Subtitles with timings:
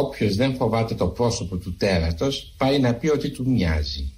[0.00, 4.12] Όποιος δεν φοβάται το πρόσωπο του τέρατος πάει να πει ότι του μοιάζει.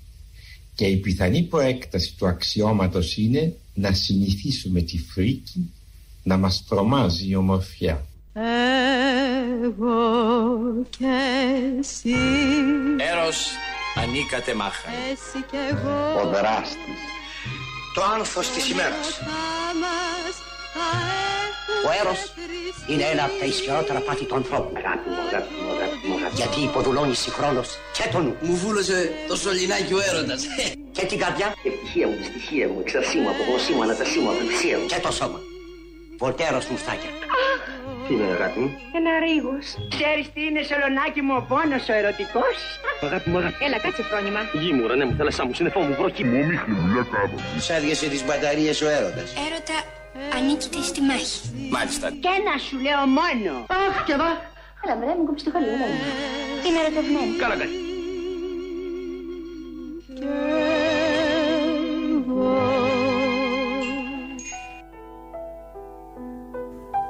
[0.75, 5.73] Και η πιθανή προέκταση του αξιώματος είναι να συνηθίσουμε τη φρίκη
[6.23, 8.07] να μας τρομάζει η ομορφιά.
[9.63, 9.93] Εγώ
[10.99, 11.07] και
[11.79, 12.15] εσύ.
[13.13, 13.47] Έρος
[13.95, 14.89] ανήκατε μάχα.
[15.13, 16.21] Εσύ και εγώ.
[16.21, 17.01] Ο δράστης.
[17.95, 19.21] Το άνθος της ημέρας
[21.87, 22.21] Ο έρος
[22.91, 24.71] είναι ένα από τα ισχυρότερα πάθη του ανθρώπου.
[24.83, 26.39] Αγάπη μου, αγάπη μου, αγάπη μου, αγάπη μου.
[26.41, 28.99] Γιατί υποδουλώνει συγχρόνως και τον νου Μου βούλωσε
[29.29, 30.41] το σωληνάκι ο έρωτας
[30.97, 34.87] και την καρδιά Ευτυχία μου, δυστυχία μου, εξαρσή μου, απογνωσή μου, ανατασή μου, απελπισία μου.
[34.93, 35.39] και το σώμα.
[36.21, 37.11] Βολτέρος μουστάκια.
[38.07, 39.67] Τι είναι αγάπη μου; Ένα ρίγος.
[39.95, 42.57] Ξέρεις τι είναι σολονάκι μου ο πόνος ο ερωτικός;
[43.07, 44.41] Αγάπη μου, αγάπη Έλα κάτσε φρόνημα.
[44.63, 46.39] Γη μου, ρανέ μου, θάλασσά μου, σύννεφό μου, βροχή μου.
[47.67, 49.79] Σάδιασε τις μπαταρίες ο έρωτας Έρωτα,
[50.37, 51.41] ανήκετε στη μάχη.
[51.71, 53.53] Μάλιστα Και ένα σου λέω μόνο.
[53.69, 54.31] Αχ, και εδώ.
[54.83, 55.87] Έλα, βρε, μου κόψεις το χαλί, έλα.
[56.67, 57.37] Είμαι ερωτευμένη.
[57.39, 57.89] Καλά κάνει.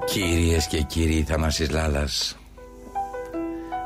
[0.05, 2.37] Κυρίες και κύριοι Θανάσης Λάλας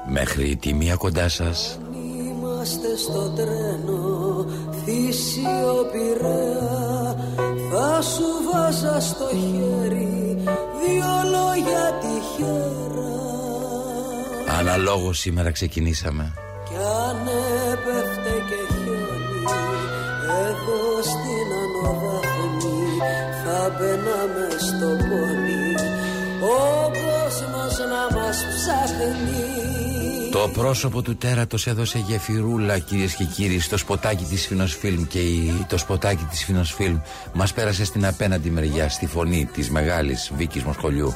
[0.07, 1.79] Μέχρι τη μία κοντά σας
[2.19, 4.47] Είμαστε στο τρένο
[4.85, 7.17] θύσιο πειραιά
[7.87, 10.37] Θα σου βάζα στο χέρι
[10.81, 12.75] δυο λόγια τυχαία
[14.59, 16.33] Αναλόγως σήμερα ξεκινήσαμε.
[16.69, 17.27] Κι αν
[17.73, 19.43] έπεφτε και χιόνι
[20.47, 22.83] εδώ στην ανοδάφνη
[23.45, 25.75] Θα μπαίναμε στο πόλι
[26.41, 29.84] ο κόσμος να μας ψάχνει
[30.35, 35.67] Το πρόσωπο του τέρατος έδωσε γεφυρούλα κυρίες και κύριοι στο σποτάκι της Φινοσφίλμ και η-
[35.69, 36.99] το σποτάκι της Φινοσφίλμ
[37.33, 41.15] μας πέρασε στην απέναντι μεριά στη φωνή της μεγάλης Βίκης Μοσχολιού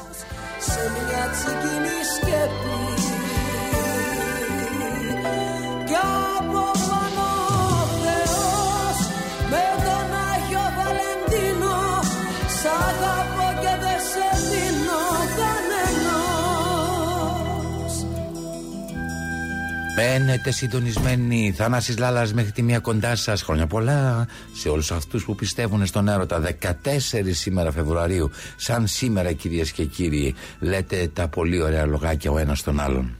[19.99, 21.53] Μένετε συντονισμένοι.
[21.57, 23.41] Θανάσης Λάλας μέχρι τη μία κοντά σας.
[23.41, 26.39] Χρόνια πολλά σε όλους αυτούς που πιστεύουν στον έρωτα.
[26.39, 30.35] 14 σήμερα Φεβρουαρίου Σαν σήμερα κυρίες και κύριοι.
[30.59, 33.17] Λέτε τα πολύ ωραία λογάκια ο ένας τον άλλον.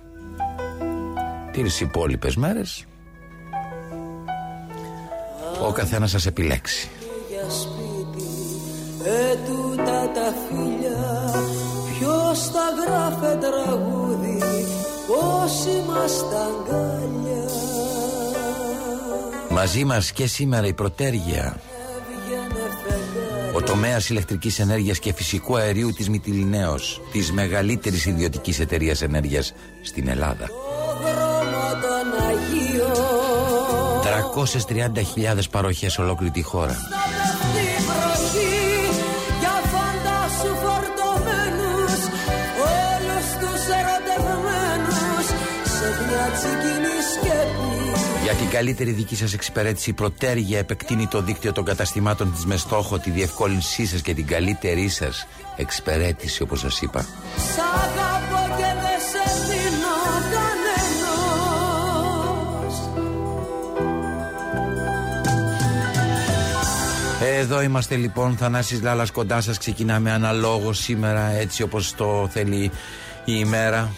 [1.51, 2.85] Τις υπόλοιπες μέρες;
[5.67, 6.89] Ο καθένας σας επιλέξει.
[7.29, 8.29] Για σπίτι
[9.31, 11.31] ετούτα τα φιλιά.
[11.99, 12.51] Ποιος
[19.49, 21.61] Μαζί μας και σήμερα η Πρωτέργεια
[22.25, 23.55] Έβγαινε φεγγάρι.
[23.55, 30.07] Ο τομέας ηλεκτρικής ενέργειας και φυσικού αερίου της Μυτιλινέως Της μεγαλύτερης ιδιωτικής εταιρείας ενέργειας στην
[30.07, 30.45] Ελλάδα.
[30.45, 30.53] Το
[31.01, 33.09] δρόμο των Αγίων.
[35.35, 36.77] 330.000 παροχές ολόκληρη τη χώρα
[48.49, 53.09] καλύτερη δική σας εξυπηρέτηση η Πρωτέργεια επεκτείνει το δίκτυο των καταστημάτων της με στόχο τη
[53.09, 57.01] διευκόλυνσή σας και την καλύτερη σας εξυπηρέτηση όπως σας είπα.
[57.01, 59.95] Σ' αγαπώ και δεν σε δίνω
[60.31, 60.79] κανένας.
[67.39, 69.57] Εδώ είμαστε λοιπόν Θανάσης Λάλας κοντά σας.
[69.57, 72.71] Ξεκινάμε αναλόγως σήμερα έτσι όπως το θέλει
[73.25, 73.91] η ημέρα.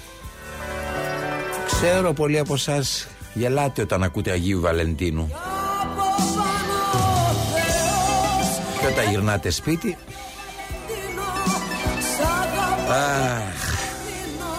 [1.65, 5.21] Ξέρω πολλοί από εσάς γελάτε όταν ακούτε Αγίου Βαλεντίνου.
[5.21, 9.97] Από πάνω ο Θεός Και όταν γυρνάτε σπίτι.
[10.87, 11.21] Δίνω
[11.99, 13.75] Σ' αγαπώ Αχ,
[14.05, 14.53] δίνω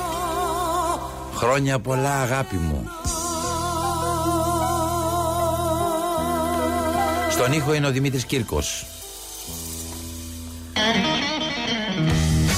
[1.34, 2.86] χρόνια πολλά αγάπη μου.
[7.30, 8.86] Στον ήχο είναι ο Δημήτρης Κύρκος.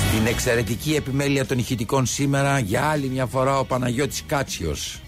[0.08, 5.00] Στην εξαιρετική επιμέλεια των ηχητικών σήμερα για άλλη μια φορά ο Παναγιώτης Κάτσιος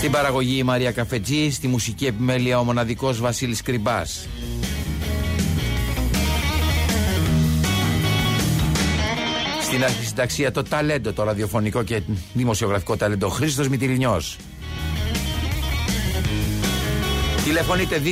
[0.00, 4.28] Στην παραγωγή η Μαρία Καφετζή, στη μουσική επιμέλεια ο μοναδικός Βασίλης Κρυμπάς.
[9.62, 12.02] Στην αρχισυνταξία το ταλέντο, το ραδιοφωνικό και
[12.32, 13.28] δημοσιογραφικό ταλέντο.
[13.28, 14.36] Χρήστος Μητυλινιός
[17.44, 18.02] Τηλεφωνείτε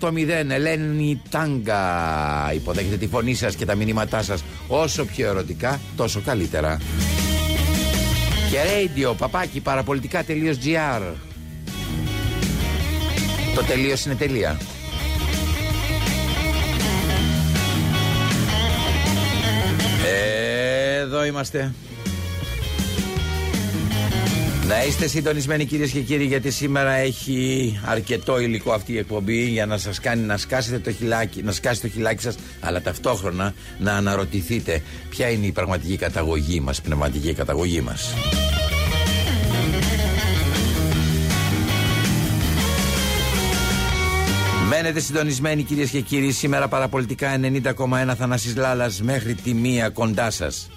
[0.00, 6.20] 2-11-10-80-880 Ελένη Τάγκα Υποδέχετε τη φωνή σας και τα μηνύματά σας Όσο πιο ερωτικά τόσο
[6.20, 6.78] καλύτερα
[8.50, 11.02] Και radio παπάκι παραπολιτικά.gr
[13.54, 14.60] Το τελείως είναι τελεία.
[21.00, 21.74] Εδώ είμαστε
[24.70, 29.66] Να είστε συντονισμένοι κυρίες και κύριοι, γιατί σήμερα έχει αρκετό υλικό αυτή η εκπομπή για
[29.66, 33.92] να σας κάνει να σκάσετε το χιλάκι, να σκάσει το χιλάκι σας, αλλά ταυτόχρονα να
[33.92, 38.14] αναρωτηθείτε ποια είναι η πραγματική καταγωγή μας, πνευματική καταγωγή μας.
[44.68, 46.32] Μένετε συντονισμένοι κυρίες και κύριοι.
[46.32, 50.68] Σήμερα παραπολιτικά 90,1 Θανάσης Λάλας μέχρι τη μία κοντά σας.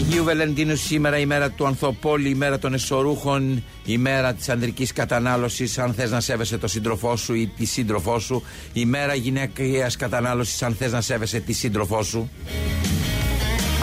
[0.00, 4.92] Αγίου Βελεντίνου σήμερα η μέρα του Ανθοπόλη, η μέρα των εσωρούχων, η μέρα της ανδρικής
[4.92, 8.42] κατανάλωσης αν θες να σέβεσαι το σύντροφό σου ή τη σύντροφό σου,
[8.72, 12.30] η μέρα γυναικείας κατανάλωσης αν θες να σέβεσαι τη σύντροφό σου.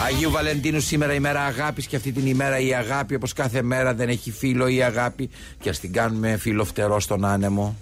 [0.06, 3.94] Αγίου Βαλεντίνου σήμερα η μέρα αγάπης και αυτή την ημέρα η αγάπη όπως κάθε μέρα
[3.94, 5.30] δεν έχει φίλο η αγάπη
[5.60, 7.76] και ας την κάνουμε φίλο φτερό στον άνεμο.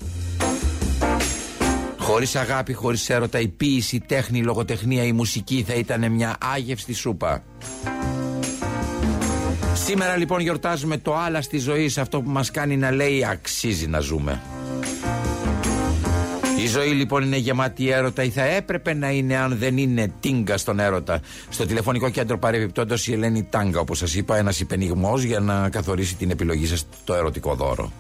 [1.99, 6.37] Χωρίς αγάπη, χωρίς έρωτα, η ποίηση, η τέχνη, η λογοτεχνία, η μουσική θα ήταν μια
[6.55, 7.43] άγευστη σούπα.
[9.87, 13.87] Σήμερα λοιπόν γιορτάζουμε το άλλα στη ζωή σε αυτό που μας κάνει να λέει αξίζει
[13.87, 14.41] να ζούμε.
[16.63, 20.57] Η ζωή λοιπόν είναι γεμάτη έρωτα ή θα έπρεπε να είναι αν δεν είναι τίνγκα
[20.57, 21.21] στον έρωτα.
[21.49, 26.17] Στο τηλεφωνικό κέντρο παρεμπιπτόντως η Ελένη Τάγκα όπως σας είπα ένας υπενιγμός για να καθορίσει
[26.17, 27.93] την επιλογή σας το ερωτικό δώρο.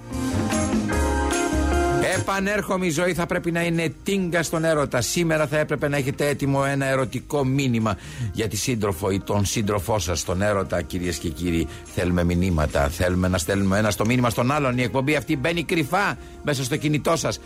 [2.18, 5.00] Επανέρχομαι, η ζωή θα πρέπει να είναι τίνγκα στον έρωτα.
[5.00, 7.96] Σήμερα θα έπρεπε να έχετε έτοιμο ένα ερωτικό μήνυμα
[8.32, 11.68] για τη σύντροφο ή τον σύντροφό σας στον έρωτα, κυρίες και κύριοι.
[11.94, 12.88] Θέλουμε μηνύματα.
[12.88, 14.78] Θέλουμε να στέλνουμε ένα στο μήνυμα στον άλλον.
[14.78, 17.40] Η εκπομπή αυτή μπαίνει κρυφά μέσα στο κινητό σας.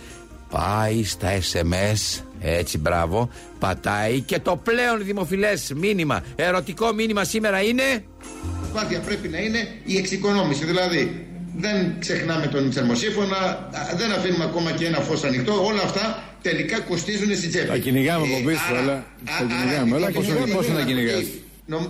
[0.50, 8.05] Πάει στα SMS, έτσι μπράβο, πατάει και το πλέον δημοφιλές μήνυμα, ερωτικό μήνυμα σήμερα είναι...
[8.61, 14.87] Προσπάθεια πρέπει να είναι η εξοικονόμηση, δηλαδή δεν ξεχνάμε τον θερμοσύφωνα, δεν αφήνουμε ακόμα και
[14.87, 15.64] ένα φως ανοιχτό.
[15.64, 17.67] Όλα αυτά τελικά κοστίζουν στην τσέπη.
[17.67, 19.05] Τα κυνηγάμε από πίσω, αλλά.
[19.25, 20.11] Τα κυνηγάμε, αλλά
[20.55, 21.23] πώς να κυνηγάς;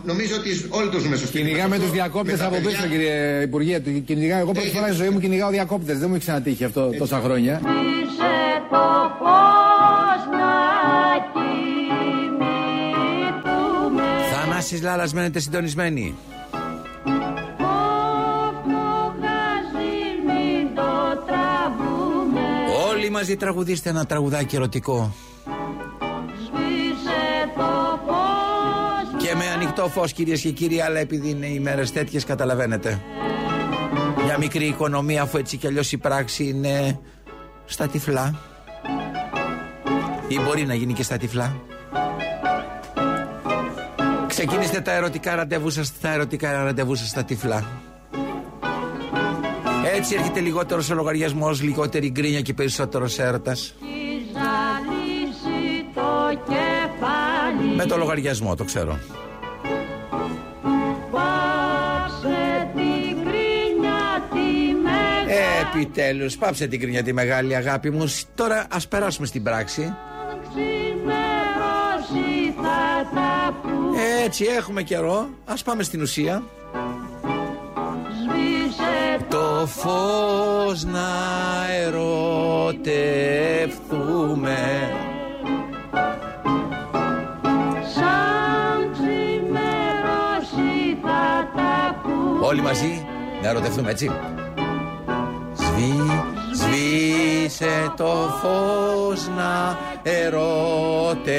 [0.04, 1.38] Νομίζω ότι όλοι το ζούμε σωστά.
[1.38, 3.78] Κυνηγάμε τους διακόπτες από πίσω, κύριε Υπουργέ.
[4.04, 4.40] Κυνηγάμε.
[4.40, 5.98] Εγώ πρώτη φορά στη ζωή μου κυνηγάω διακόπτες.
[5.98, 7.60] Δεν μου έχει ξανατύχει αυτό τόσα χρόνια.
[14.32, 16.14] Θανάσης Λάλας μένετε συντονισμένοι.
[23.20, 25.14] Μαζί τραγουδίστε ένα τραγουδάκι ερωτικό.
[29.16, 33.00] Και με ανοιχτό φως, κυρίες και κύριοι, αλλά επειδή είναι οι μέρες τέτοιες, καταλαβαίνετε.
[34.24, 36.98] Μια μικρή οικονομία, αφού έτσι κι αλλιώς η πράξη είναι
[37.64, 38.40] στα τυφλά.
[40.28, 41.56] Ή μπορεί να γίνει και στα τυφλά.
[44.26, 47.89] Ξεκινήστε τα ερωτικά ραντεβού σας, τα ερωτικά ραντεβού σας στα τυφλά.
[49.84, 53.74] Έτσι έρχεται λιγότερο ο λογαριασμός, λιγότερη γκρίνια και περισσότερος έρωτας.
[57.76, 58.98] Με το λογαριασμό, το ξέρω.
[65.74, 68.14] Επιτέλους, πάψε την κρίνια τη μεγάλη αγάπη μου.
[68.34, 69.94] Τώρα ας περάσουμε στην πράξη.
[74.24, 75.28] Έτσι, έχουμε καιρό.
[75.44, 76.42] Ας πάμε στην ουσία.
[79.60, 81.08] Το φως να
[81.84, 82.98] ερωτευτούμε
[92.40, 93.06] Όλοι μαζί
[93.42, 94.10] να ερωτευτούμε έτσι.
[95.54, 95.92] Σβή,
[96.54, 101.34] σβήσε το φως να ερωτευτούμε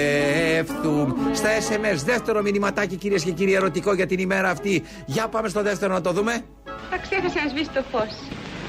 [1.33, 4.83] Στα SMS δεύτερο μηνυματάκι κυρίες και κύριοι ερωτικό για την ημέρα αυτή.
[5.05, 6.43] Για πάμε στο δεύτερο να το δούμε
[6.91, 8.11] θα ξέχασε να σβήσεις το φως.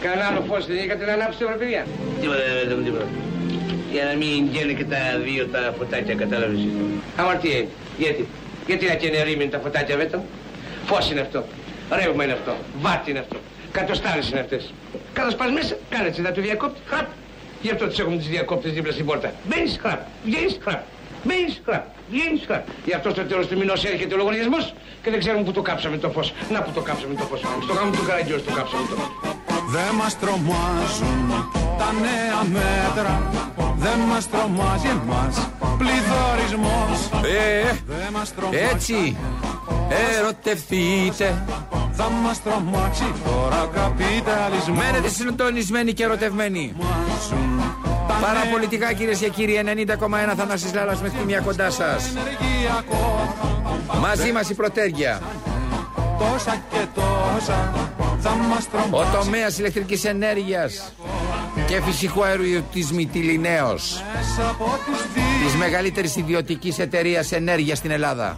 [0.05, 1.83] Κανένα άλλο φως δεν είχατε να ανάψετε βρε παιδιά.
[2.21, 3.07] Τίποτα δεν μου τίποτα.
[3.93, 6.61] Για να μην γίνουν και τα δύο τα φωτάκια, κατάλαβες.
[7.17, 7.59] Αμαρτία
[7.99, 8.23] Γιατί.
[8.67, 10.19] Γιατί να καίνε ρήμιν τα φωτάκια βέτο;
[10.89, 11.45] Φως είναι αυτό.
[11.99, 12.53] Ρεύμα είναι αυτό.
[12.81, 13.37] Βάτι είναι αυτό.
[13.73, 14.73] Κατοστάρες είναι αυτές.
[15.13, 16.81] Κάτω πας μέσα, κάνε έτσι, θα του διακόπτει.
[16.87, 17.07] Χραπ.
[17.63, 19.33] Γι' αυτό τις έχουμε τις διακόπτες δίπλα στην πόρτα.
[19.49, 20.01] Μπαίνεις, χραπ.
[20.25, 20.83] Βγαίνεις, χραπ.
[21.25, 21.85] Μπαίνεις, χραπ.
[22.11, 22.65] Βγαίνεις, χραπ.
[22.85, 25.97] Γι' αυτό στο τέλος του μηνός έρχεται ο λογαριασμός και δεν ξέρουμε που το κάψαμε
[25.97, 26.33] το φως.
[26.51, 27.41] Να που το κάψαμε το φως.
[27.63, 29.11] Στο γάμο του Καραγκιός το κάψαμε το φως.
[29.75, 31.29] Δεν μας τρομάζουν
[31.79, 33.31] τα νέα μέτρα
[33.77, 35.49] Δεν μας τρομάζει εμάς
[35.79, 39.17] πληθωρισμός Ε, έτσι
[40.19, 41.45] Ερωτευτείτε
[41.93, 46.75] Θα μας τρομάξει τώρα καπιταλισμός Μένετε συντονισμένοι και ερωτευμένοι
[48.21, 52.13] Παραπολιτικά κυρίες και κύριοι 90,1 Θανάσης Λάλας μέχρι τη μία κοντά σας.
[54.01, 55.21] Μαζί μας η πρωτέργεια
[56.19, 57.73] Τόσα και τόσα
[58.21, 60.93] θα μας Ο τομέας ηλεκτρικής ενέργειας
[61.67, 64.03] και φυσικού αερίου της Μυτιλινέως
[65.45, 68.37] της μεγαλύτερης ιδιωτικής εταιρείας ενέργειας στην Ελλάδα.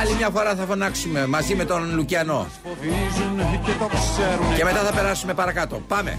[0.00, 2.46] Άλλη μια φορά θα φωνάξουμε μαζί με τον Λουκιανό.
[4.56, 5.82] Και μετά θα περάσουμε παρακάτω.
[5.88, 6.18] Πάμε.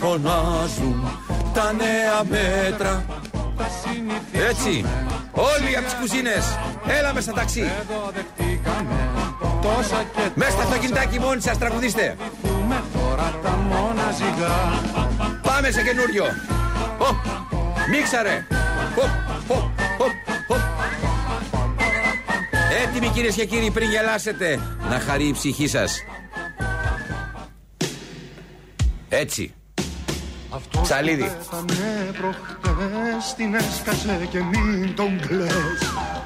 [0.00, 1.08] Φωνάζουν
[1.54, 3.04] τα νέα μέτρα.
[4.48, 4.84] Έτσι.
[5.32, 6.58] Όλοι από τις κουζίνες.
[6.86, 7.70] Έλα μέσα ταξί.
[10.34, 12.16] Μέσα στο αυτοκινητάκι μόνοι σας τραγουδίστε.
[15.42, 16.24] Πάμε σε καινούριο.
[17.90, 18.46] Μίξαρε.
[22.82, 25.96] Έτοιμοι κυρίες και κύριοι πριν γελάσετε να χαρεί η ψυχή σας.
[29.08, 29.54] Έτσι.
[30.82, 31.36] Ψαλίδι.
[32.20, 35.80] προχτές την έσκασε και μην τον κλαις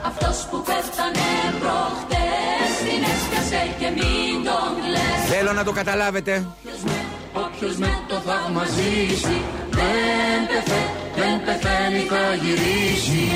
[0.07, 1.29] Αυτός που πέθανε
[1.61, 6.47] προχτές την έσκασε και μην τον κλαις Θέλω να το καταλάβετε.
[7.33, 13.29] Όποιος με το θαύμα ζήσει δεν πεθαίνει, δεν πεθαίνει θα γυρίσει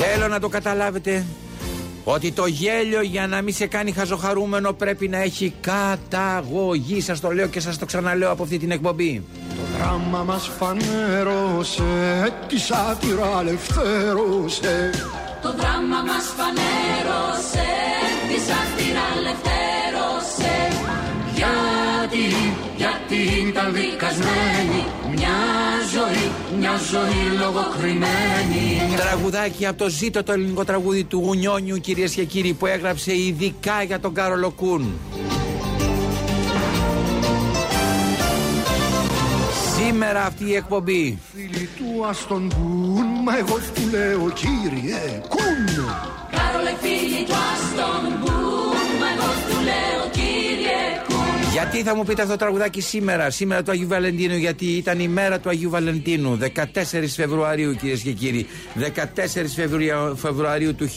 [0.00, 1.24] Θέλω να το καταλάβετε
[2.04, 7.00] ότι το γέλιο για να μην σε κάνει χαζοχαρούμενο πρέπει να έχει καταγωγή.
[7.00, 9.24] Σας το λέω και σας το ξαναλέω από αυτή την εκπομπή.
[9.48, 11.82] Το δράμα μας φανέρωσε,
[12.48, 14.90] τη σάτυρα ελευθέρωσε.
[15.42, 17.68] Το δράμα μας φανέρωσε,
[18.28, 20.54] τη σάτυρα ελευθέρωσε.
[21.34, 22.26] Γιατί,
[23.08, 24.84] γιατί ήταν δικασμένη
[25.14, 25.36] μια
[25.92, 28.96] ζωή, μια ζωή λογοκριμένη.
[28.96, 33.82] Τραγουδάκι από το ζήτο το ελληνικό τραγούδι του Γουνιόνιου κυρίες και κύριοι που έγραψε ειδικά
[33.82, 34.94] για τον Κάρολο Κούν.
[39.76, 45.84] Σήμερα αυτή η εκπομπή Φίλοι του ας τον πουν, μα εγώ του λέω κύριε Κούν.
[46.30, 50.05] Κάρολε φίλοι του ας τον πουν, μα εγώ του λέω κύριε Κούν.
[51.56, 55.08] Γιατί θα μου πείτε αυτό το τραγουδάκι σήμερα, σήμερα του Αγίου Βαλεντίνου, γιατί ήταν η
[55.08, 60.88] μέρα του Αγίου Βαλεντίνου, 14 Φεβρουαρίου κυρίες και κύριοι, 14 Φεβρουαρίου, Φεβρουαρίου του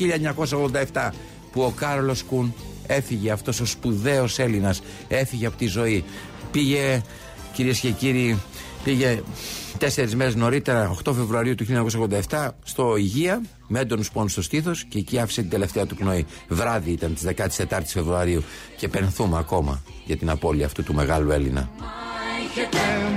[0.93, 1.09] 1987,
[1.51, 2.53] που ο Κάρολος Κούν
[2.87, 6.03] έφυγε, αυτός ο σπουδαίος Έλληνας, έφυγε από τη ζωή.
[6.51, 7.01] Πήγε,
[7.53, 8.39] κυρίες και κύριοι,
[8.83, 9.21] πήγε
[9.77, 11.65] τέσσερις μέρες νωρίτερα, 8 Φεβρουαρίου του
[12.29, 16.25] 1987, στο Υγεία, με έντονους πόνους στο στήθος και εκεί άφησε την τελευταία του πνοή.
[16.47, 18.43] Βράδυ ήταν της 14η Φεβρουαρίου
[18.77, 21.69] και πενθούμε ακόμα για την απώλεια αυτού του μεγάλου Έλληνα.
[21.79, 21.87] Μα
[22.43, 22.67] είχε,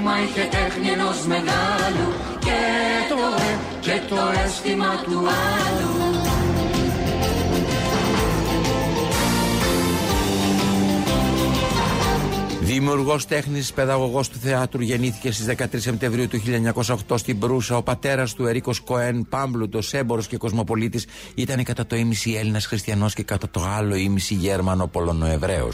[0.04, 2.58] μα είχε τέχνη ενός μεγάλου και
[3.08, 3.16] το,
[3.80, 6.31] και το αίσθημα του άλλου.
[12.72, 17.76] Δημιουργός τέχνης, παιδαγωγός του θεάτρου, γεννήθηκε στις 13 Σεπτεμβρίου του 1908 στην Προύσα.
[17.76, 23.14] Ο πατέρας του, Ερίκος Κοέν, πάμπλουτο, έμπορο και κοσμοπολίτης, ήταν κατά το ίμιση Έλληνας χριστιανός
[23.14, 25.68] και κατά το άλλο ίμιση Γέρμανο Πολωνοεβραίο.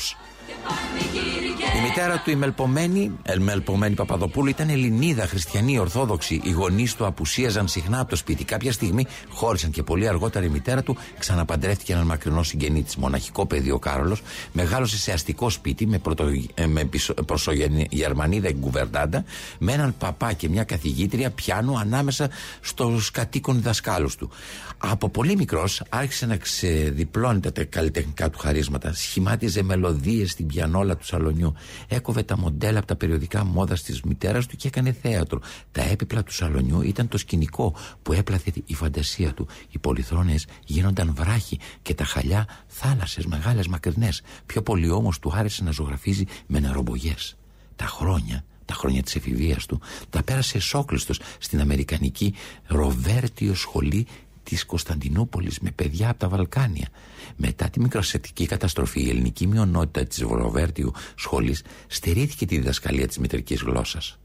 [1.78, 6.40] Η μητέρα του, η Μελπομένη, Ελμελπομένη Παπαδοπούλου, ήταν Ελληνίδα, χριστιανή, Ορθόδοξη.
[6.44, 8.44] Οι γονείς του απουσίαζαν συχνά από το σπίτι.
[8.44, 12.97] Κάποια στιγμή χώρισαν και πολύ αργότερα η μητέρα του ξαναπαντρεύτηκε έναν μακρινό συγγενή της.
[12.97, 16.88] Μοναχικό παιδί ο Κάρολος μεγάλωσε σε αστικό σπίτι με, πρωτο, ε, με
[17.26, 19.25] προσογερμανίδα γκουβερντάντα,
[19.58, 22.30] με έναν παπά και μια καθηγήτρια πιάνου ανάμεσα
[22.61, 24.30] στους κατοίκων δασκάλους του.
[24.78, 28.92] Από πολύ μικρός άρχισε να ξεδιπλώνει τα καλλιτεχνικά του χαρίσματα.
[28.94, 31.54] Σχημάτιζε μελωδίες στην πιανόλα του σαλονιού.
[31.88, 35.40] Έκοβε τα μοντέλα από τα περιοδικά μόδας της μητέρας του και έκανε θέατρο.
[35.72, 39.48] Τα έπιπλα του σαλονιού ήταν το σκηνικό που έπλαθε η φαντασία του.
[39.70, 44.22] Οι πολυθρόνες γίνονταν βράχοι και τα χαλιά θάλασσες μεγάλες μακρινές.
[44.46, 47.37] Πιο πολύ όμως του άρεσε να ζωγραφίζει με νερομπογιές.
[47.76, 52.34] Τα χρόνια τα χρόνια της εφηβείας του τα πέρασε εσόκλειστος στην Αμερικανική
[52.66, 54.06] Ροβέρτιο Σχολή
[54.48, 56.88] της Κωνσταντινούπολης με παιδιά από τα Βαλκάνια.
[57.36, 63.60] Μετά τη μικροσετική καταστροφή η ελληνική μειονότητα της Ροβέρτιου σχολής στερήθηκε τη διδασκαλία της μητρικής
[63.60, 64.18] γλώσσας.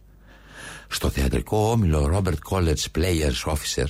[0.88, 3.86] Στο θεατρικό όμιλο Robert College Players Officer,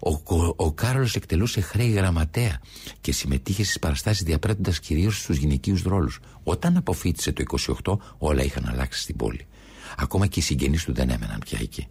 [0.00, 2.60] ο, ο, ο Κάρολος εκτελούσε χρέη γραμματέα
[3.00, 6.20] και συμμετείχε στις παραστάσεις διαπρέττοντας κυρίως στους γυναικείους ρόλους.
[6.42, 7.42] Όταν αποφύτησε το
[7.84, 9.46] 28, όλα είχαν αλλάξει στην πόλη.
[9.96, 11.86] Ακόμα και οι συγγενείς του δεν έμεναν πια εκεί.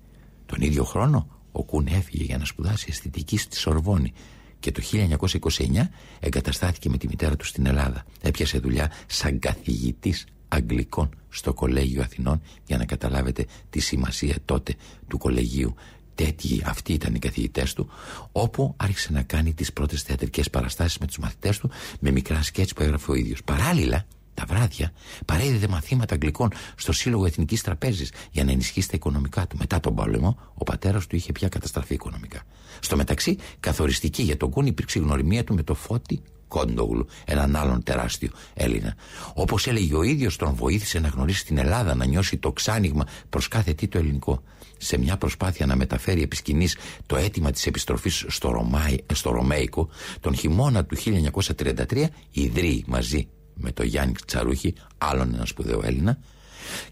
[0.45, 4.13] Τον ίδιο χρόνο, ο Κούν έφυγε για να σπουδάσει αισθητική στη Σορβόνη
[4.59, 5.87] και το 1929
[6.19, 8.05] εγκαταστάθηκε με τη μητέρα του στην Ελλάδα.
[8.21, 14.75] Έπιασε δουλειά σαν καθηγητής Αγγλικών στο Κολέγιο Αθηνών για να καταλάβετε τη σημασία τότε
[15.07, 15.75] του κολεγίου.
[16.15, 17.89] Τέτοιοι αυτοί ήταν οι καθηγητές του,
[18.31, 22.73] όπου άρχισε να κάνει τις πρώτες θεατρικές παραστάσεις με τους μαθητές του με μικρά σκέτς
[22.73, 23.43] που έγραφε ο ίδιος.
[23.43, 24.05] Παράλληλα,
[24.37, 24.91] τα βράδια
[25.25, 29.57] παρέδιδε μαθήματα αγγλικών στο Σύλλογο Εθνικής Τραπέζης για να ενισχύσει τα οικονομικά του.
[29.57, 32.41] Μετά τον πόλεμο, ο πατέρας του είχε πια καταστραφεί οικονομικά.
[32.79, 37.55] Στο μεταξύ, καθοριστική για τον Κούν υπήρξε η γνωριμία του με το Φώτη Κόντογλου, έναν
[37.55, 38.95] άλλον τεράστιο Έλληνα.
[39.33, 43.47] Όπως έλεγε ο ίδιος, τον βοήθησε να γνωρίσει την Ελλάδα, να νιώσει το ξάνοιγμα προς
[43.47, 44.43] κάθε τι το ελληνικό.
[44.77, 49.89] Σε μια προσπάθεια να μεταφέρει επί σκηνής το αίτημα της επιστροφής στο, Ρωμάι, στο Ρωμαϊκό,
[50.19, 56.17] τον χειμώνα του 1933 ιδρύει μαζί με τον Γιάννη Τσαρούχη, άλλον ένα σπουδαίο Έλληνα,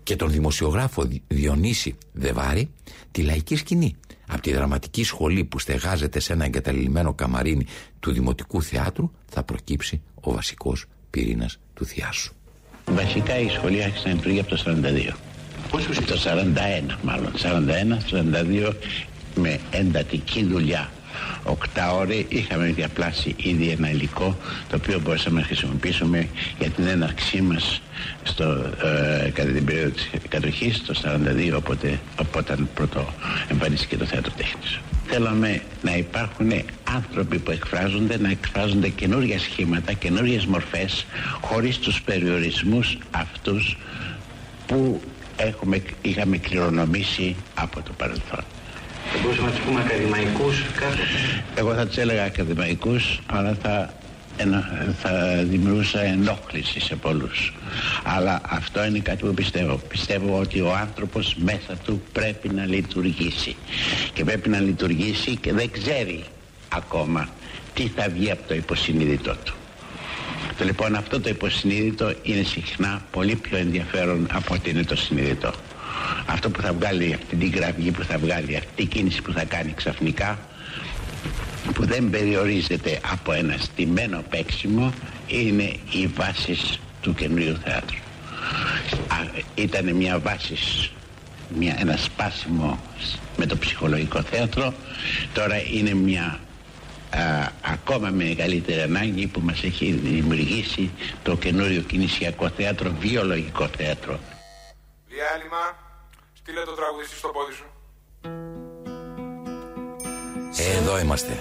[0.03, 2.69] και τον δημοσιογράφο Διονύση Δεβάρη,
[3.11, 3.95] τη λαϊκή σκηνή.
[4.27, 7.65] Από τη δραματική σχολή που στεγάζεται σε ένα εγκαταλειμμένο καμαρίνι
[7.99, 12.33] του Δημοτικού Θεάτρου θα προκύψει ο βασικός πυρήνας του Θιάσου.
[12.91, 15.15] Βασικά η σχολή άρχισε να λειτουργεί από το 42.
[15.69, 16.15] Πόσο το
[16.91, 17.33] 41 μάλλον.
[18.69, 18.73] 41-42
[19.35, 20.91] με εντατική δουλειά
[21.43, 24.37] οκτάωρη είχαμε διαπλάσει ήδη ένα υλικό
[24.69, 26.27] το οποίο μπορούσαμε να χρησιμοποιήσουμε
[26.59, 27.81] για την έναρξή μας
[28.23, 28.43] στο,
[29.23, 31.99] ε, κατά την περίοδο της κατοχής το 42 οπότε,
[32.35, 33.13] όταν πρώτο
[33.47, 34.79] εμφανίστηκε το θέατρο τέχνης.
[35.07, 36.51] Θέλαμε να υπάρχουν
[36.83, 41.05] άνθρωποι που εκφράζονται, να εκφράζονται καινούργια σχήματα, καινούργιες μορφές
[41.41, 43.77] χωρίς τους περιορισμούς αυτούς
[44.65, 45.01] που
[45.37, 48.43] έχουμε, είχαμε κληρονομήσει από το παρελθόν.
[49.11, 50.63] Θα μπορούσαμε να τους πούμε ακαδημαϊκούς
[51.55, 53.93] Εγώ θα τους έλεγα ακαδημαϊκούς, αλλά θα,
[55.01, 57.53] θα δημιουργούσα ενόχληση σε πολλούς.
[58.03, 59.75] Αλλά αυτό είναι κάτι που πιστεύω.
[59.87, 63.55] Πιστεύω ότι ο άνθρωπος μέσα του πρέπει να λειτουργήσει.
[64.13, 66.23] Και πρέπει να λειτουργήσει και δεν ξέρει
[66.69, 67.29] ακόμα
[67.73, 69.53] τι θα βγει από το υποσυνείδητό του.
[70.57, 75.53] Το λοιπόν αυτό το υποσυνείδητο είναι συχνά πολύ πιο ενδιαφέρον από ότι είναι το συνειδητό
[76.25, 79.43] αυτό που θα βγάλει αυτή την κραυγή που θα βγάλει αυτή την κίνηση που θα
[79.43, 80.39] κάνει ξαφνικά
[81.73, 84.93] που δεν περιορίζεται από ένα στημένο παίξιμο
[85.27, 87.97] είναι οι βάσεις του καινούριου θεάτρου.
[89.55, 90.57] Ήταν μια βάση
[91.49, 92.79] μια, ένα σπάσιμο
[93.37, 94.73] με το ψυχολογικό θέατρο.
[95.33, 96.39] Τώρα είναι μια
[97.09, 97.19] α,
[97.61, 100.91] ακόμα μεγαλύτερη ανάγκη που μας έχει δημιουργήσει
[101.23, 104.19] το καινούριο κινησιακό θέατρο βιολογικό θέατρο.
[105.07, 105.84] Διάλειμμα
[106.47, 107.65] Στείλε το τραγουδιστή στο πόδι σου;
[110.77, 111.37] Εδώ είμαστε.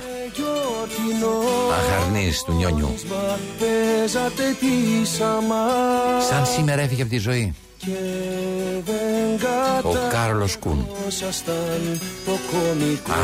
[1.73, 2.95] Αχαρνής του νιόνιου.
[6.29, 7.55] Σαν σήμερα έφυγε από τη ζωή.
[9.83, 10.88] Ο Κάρλος Κούν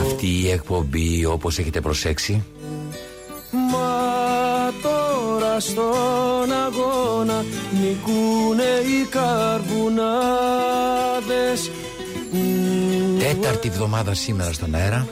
[0.03, 2.45] Αυτή η εκπομπή όπως έχετε προσέξει
[5.61, 11.70] στον αγώνα νικούνε οι καρβουνάδες
[13.18, 15.07] Τέταρτη εβδομάδα σήμερα στον αέρα.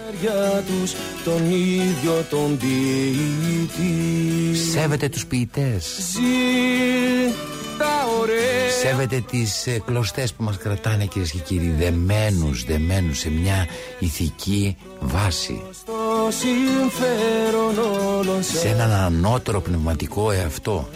[0.67, 4.57] τους, τον ίδιο τον ποιητή.
[4.73, 5.85] Σέβεται τους ποιητές
[8.81, 13.67] Σέβεται τις ε, κλωστές που μας κρατάνε κυρίες και κύριοι Δεμένους, δεμένους σε μια
[13.99, 15.63] ηθική βάση.
[18.41, 20.89] Σε έναν ανώτερο πνευματικό εαυτό.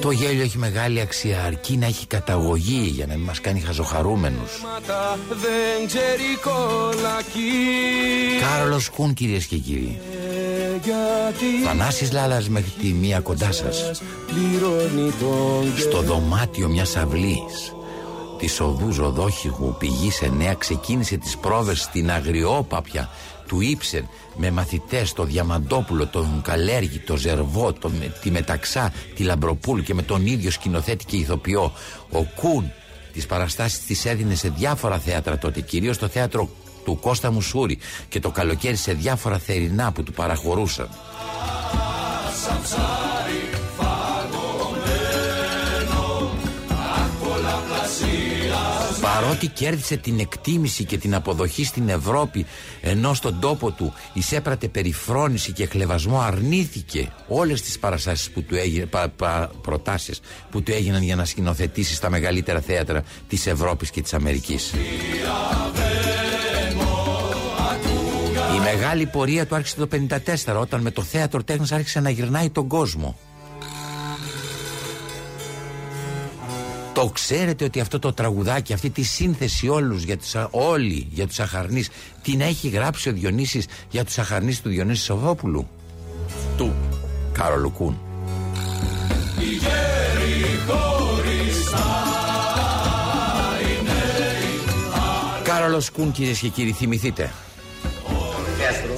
[0.00, 4.50] Το γέλιο έχει μεγάλη αξία αρκεί να έχει καταγωγή για να μην μας κάνει χαζοχαρούμενους.
[8.40, 10.00] Κάρολος Κούν κυρίες και κύριοι
[11.64, 13.90] Θανάσης Λάλας μέχρι τη μία κοντά σας
[15.78, 17.74] Στο δωμάτιο μιας αυλής
[18.38, 23.10] Της οδού Ζοδόχηγου πηγή σε νέα ξεκίνησε τις πρόβες στην αγριόπαπια
[23.46, 27.90] του Ήψεν με μαθητές το Διαμαντόπουλο, τον Καλέργη, το Ζερβό, το,
[28.22, 31.72] τη Μεταξά, τη Λαμπροπούλου και με τον ίδιο σκηνοθέτη και ηθοποιό.
[32.10, 32.72] Ο Κούν
[33.12, 36.48] τις παραστάσεις τις έδινε σε διάφορα θέατρα τότε, κυρίως το θέατρο
[36.84, 40.88] του Κώστα Μουσούρη και το καλοκαίρι σε διάφορα θερινά που του παραχωρούσαν.
[49.00, 52.46] Παρότι κέρδισε την εκτίμηση και την αποδοχή στην Ευρώπη
[52.80, 58.88] ενώ στον τόπο του εισέπρατε περιφρόνηση και χλεβασμό αρνήθηκε όλες τις παραστάσεις που του έγινε,
[59.62, 60.20] προτάσεις
[60.50, 64.72] που του έγιναν για να σκηνοθετήσει στα μεγαλύτερα θέατρα της Ευρώπης και της Αμερικής.
[68.74, 69.88] Η μεγάλη πορεία του άρχισε το
[70.46, 73.16] 1954 όταν με το θέατρο τέχνης άρχισε να γυρνάει τον κόσμο.
[76.92, 81.40] Το ξέρετε ότι αυτό το τραγουδάκι, αυτή τη σύνθεση όλους για τους, όλοι για τους
[81.40, 81.88] αχαρνείς
[82.22, 85.68] την έχει γράψει ο Διονύσης για τους αχαρνείς του Διονύση Σοβόπουλου;
[86.56, 86.74] Του
[87.32, 87.98] Κάρολου Κούν.
[95.42, 97.32] Κάρολος Κούν κυρίες και κύριοι θυμηθείτε.
[98.64, 98.94] Θέατρο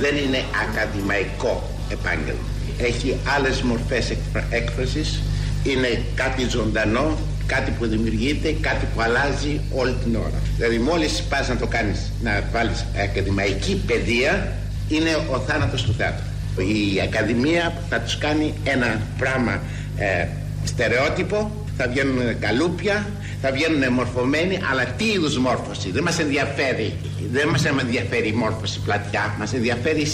[0.00, 2.48] δεν είναι ακαδημαϊκό επάγγελμα.
[2.78, 4.16] Έχει άλλες μορφές
[4.50, 5.22] έκφρασης.
[5.64, 10.38] Είναι κάτι ζωντανό κάτι που δημιουργείται, κάτι που αλλάζει όλη την ώρα.
[10.56, 14.52] Δηλαδή μόλις πας να το κάνεις, να βάλεις ακαδημαϊκή παιδεία,
[14.88, 16.24] είναι ο θάνατος του θέατρου.
[16.56, 19.60] η Ακαδημία θα τους κάνει ένα πράγμα
[19.98, 20.26] ε,
[20.64, 23.06] στερεότυπο, θα βγαίνουν καλούπια,
[23.42, 26.94] θα βγαίνουν μορφωμένοι, αλλά τι είδους μόρφωση; Δεν μας ενδιαφέρει,
[27.32, 30.06] δεν μας ενδιαφέρει η μόρφωση πλατιά, μας ενδιαφέρει,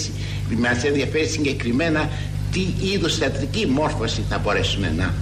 [0.57, 2.09] μας ενδιαφέρει συγκεκριμένα
[2.51, 5.13] τι είδους θεατρική μόρφωση θα μπορέσουν να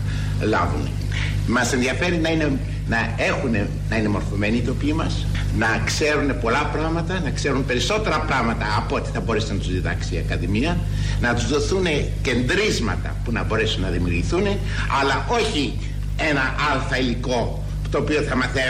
[0.41, 0.89] λάβουν.
[1.47, 3.51] Μας ενδιαφέρει να, είναι, να, έχουν,
[3.89, 5.25] να είναι μορφωμένοι οι τοποί μας,
[5.57, 10.15] να ξέρουν πολλά πράγματα, να ξέρουν περισσότερα πράγματα από ό,τι θα μπορέσει να τους διδάξει
[10.15, 10.77] η Ακαδημία,
[11.21, 11.85] να τους δοθούν
[12.21, 14.47] κεντρίσματα που να μπορέσουν να δημιουργηθούν,
[15.01, 15.79] αλλά όχι
[16.17, 17.64] ένα αλφα υλικό
[17.95, 18.61] το οποίο θα, μαθα...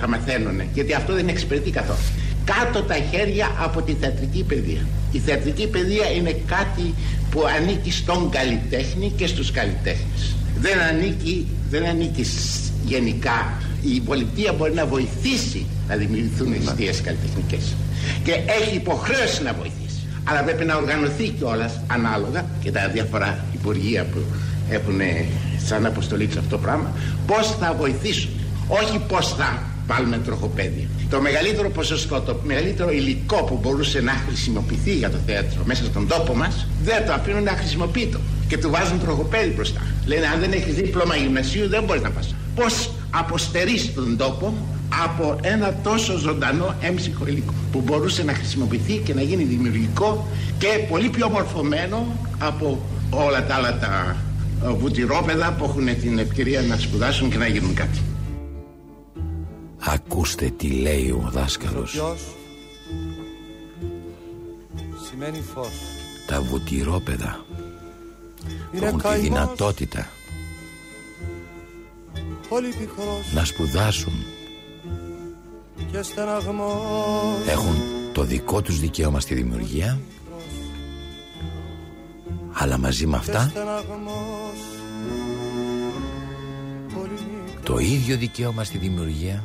[0.00, 1.98] θα μαθαίνουν, γιατί αυτό δεν εξυπηρετεί καθόλου.
[2.44, 4.86] Κάτω τα χέρια από τη θεατρική παιδεία.
[5.12, 6.94] Η θεατρική παιδεία είναι κάτι
[7.30, 10.36] που ανήκει στον καλλιτέχνη και στους καλλιτέχνες.
[10.60, 12.24] Δεν ανήκει, δεν ανήκει
[12.84, 13.52] γενικά.
[13.82, 17.74] Η πολιτεία μπορεί να βοηθήσει να δημιουργηθούν αιστείες καλλιτεχνικές
[18.24, 20.00] και έχει υποχρέωση να βοηθήσει.
[20.24, 24.18] Αλλά πρέπει να οργανωθεί κιόλας ανάλογα και τα διάφορα υπουργεία που
[24.70, 25.00] έχουν
[25.66, 26.92] σαν αποστολή σε αυτό το πράγμα
[27.26, 28.30] πώς θα βοηθήσουν,
[28.68, 30.86] όχι πώς θα βάλουμε τροχοπέδια.
[31.10, 36.08] Το μεγαλύτερο ποσοστό, το μεγαλύτερο υλικό που μπορούσε να χρησιμοποιηθεί για το θέατρο μέσα στον
[36.08, 38.10] τόπο μας δεν το αφήνουν να χρησιμοποιεί
[38.48, 39.80] και του βάζουν τροχοπέδι μπροστά.
[40.06, 42.34] Λένε αν δεν έχεις δίπλωμα γυμνασίου δεν μπορείς να πας.
[42.54, 44.54] Πώς αποστερείς τον τόπο
[45.04, 50.26] από ένα τόσο ζωντανό έμψυχο υλικό που μπορούσε να χρησιμοποιηθεί και να γίνει δημιουργικό
[50.58, 52.06] και πολύ πιο μορφωμένο
[52.38, 54.16] από όλα τα άλλα τα
[54.78, 57.98] βουτυρόπεδα που έχουν την ευκαιρία να σπουδάσουν και να γίνουν κάτι.
[59.84, 62.02] Ακούστε τι λέει ο δάσκαλος.
[65.08, 65.68] Σημαίνει φως.
[66.26, 67.44] Τα βουτυρόπεδα
[68.72, 70.08] που έχουν τη δυνατότητα
[73.34, 74.12] να σπουδάσουν.
[75.90, 75.98] και
[77.50, 77.74] έχουν
[78.12, 80.00] το δικό τους δικαίωμα στη δημιουργία.
[82.52, 83.52] Αλλά μαζί με αυτά
[87.62, 89.44] το ίδιο δικαίωμα στη δημιουργία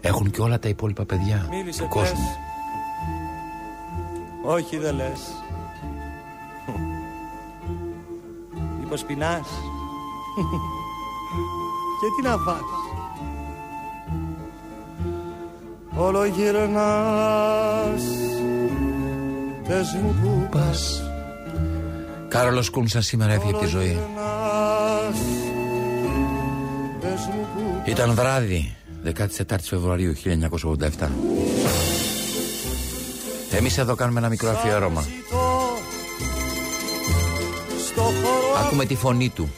[0.00, 2.36] έχουν και όλα τα υπόλοιπα παιδιά Μίλησε του κόσμου.
[4.44, 5.20] Όχι δεν λες.
[8.80, 9.48] Μήπως πεινάς;
[12.00, 12.60] και τι να φας;
[15.96, 18.02] Όλο γυρνάς
[19.68, 21.02] Πες μου που πας
[22.28, 23.98] Κάρολος Κούνσα σήμερα έφυγε από τη ζωή
[27.84, 31.08] Ήταν βράδυ 14 Φεβρουαρίου 1987
[33.50, 35.04] Εμείς εδώ κάνουμε ένα μικρό αφιέρωμα.
[38.64, 39.52] Ακούμε τη φωνή του.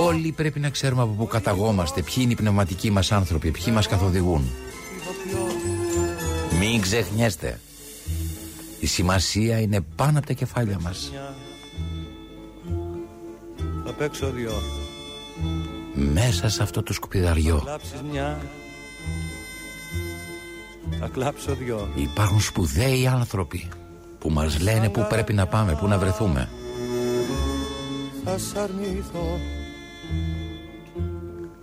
[0.00, 3.86] Όλοι πρέπει να ξέρουμε από πού καταγόμαστε Ποιοι είναι οι πνευματικοί μας άνθρωποι Ποιοι μας
[3.86, 4.50] καθοδηγούν.
[6.58, 7.60] Μην ξεχνιέστε
[8.80, 11.12] Η σημασία είναι πάνω από τα κεφάλια μας.
[13.84, 14.52] Θα παίξω δυο
[16.24, 17.60] Μέσα σε αυτό το σκουπιδαριό.
[17.64, 18.38] Κλάψεις μια.
[21.00, 21.88] Θα κλάψω δυο.
[21.94, 23.68] Υπάρχουν σπουδαίοι άνθρωποι
[24.18, 26.48] Που μας λένε πού πρέπει να πάμε Πού να βρεθούμε.
[28.24, 29.38] Θα σ' αρνηθώ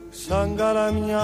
[0.10, 1.24] σαν καλαμιά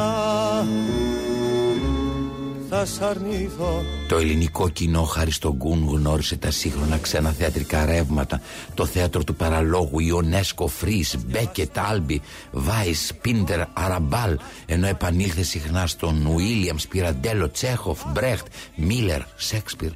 [2.73, 3.83] θα σ' αρνηθώ.
[4.07, 8.41] Το ελληνικό κοινό χάρη στον Κούν γνώρισε τα σύγχρονα ξένα θεατρικά ρεύματα.
[8.73, 16.25] Το θέατρο του παραλόγου, Ιονέσκο, Φρίς, Μπέκετ, Άλμπι, Βάις, Πίντερ, Αραμπάλ Ενώ επανήλθε συχνά στον
[16.25, 19.91] Ουίλιαμς, Πιραντέλο, Τσέχοφ, Μπρέχτ, Μίλερ, Σέξπιρ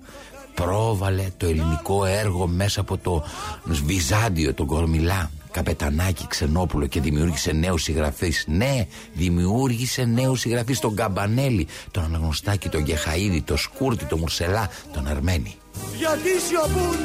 [0.53, 3.23] πρόβαλε το ελληνικό έργο μέσα από το
[3.63, 8.43] Βυζάντιο, τον Κορμιλά, Καπετανάκη, Ξενόπουλο και δημιούργησε νέους συγγραφείς.
[8.47, 15.07] Ναι, δημιούργησε νέους συγγραφείς, τον Καμπανέλη, τον Αναγνωστάκη, τον Γεχαίδη, τον Σκούρτη, τον Μουρσελά, τον
[15.07, 15.55] Αρμένη.
[15.97, 16.97] Γιατί σιωπούν,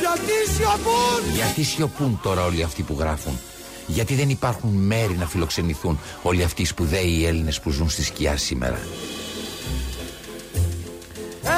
[0.00, 1.34] γιατί σιωπούν.
[1.34, 3.38] Γιατί σιωπούν τώρα όλοι αυτοί που γράφουν;
[3.86, 8.36] Γιατί δεν υπάρχουν μέρη να φιλοξενηθούν όλοι αυτοί οι σπουδαίοι Έλληνες που ζουν στη σκιά
[8.36, 8.78] σήμερα;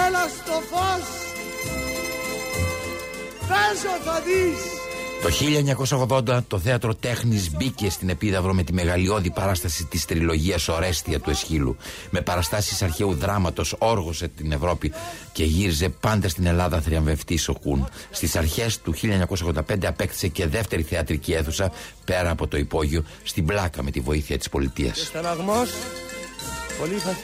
[0.06, 1.06] Έλα στο φως
[3.48, 4.83] Παίζω θα δεις
[5.24, 5.30] το
[6.08, 11.30] 1980 το θέατρο τέχνης μπήκε στην Επίδαυρο με τη μεγαλειώδη παράσταση της τριλογίας Ορέστια του
[11.30, 11.76] Εσχύλου.
[12.10, 14.92] Με παραστάσεις αρχαίου δράματος όργωσε την Ευρώπη
[15.32, 17.88] και γύριζε πάντα στην Ελλάδα θριαμβευτή ο Κούν.
[18.10, 21.72] Στις αρχές του 1985 απέκτησε και δεύτερη θεατρική αίθουσα
[22.04, 25.10] πέρα από το υπόγειο στην Πλάκα με τη βοήθεια της πολιτείας.
[26.80, 27.16] πολύ θα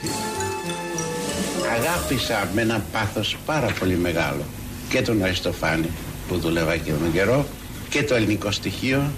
[1.72, 4.42] Αγάπησα με ένα πάθος πάρα πολύ μεγάλο
[4.88, 5.90] και τον Αριστοφάνη
[6.28, 7.46] που δουλεύα και τον καιρό
[7.90, 9.10] και το ελληνικό στοιχείο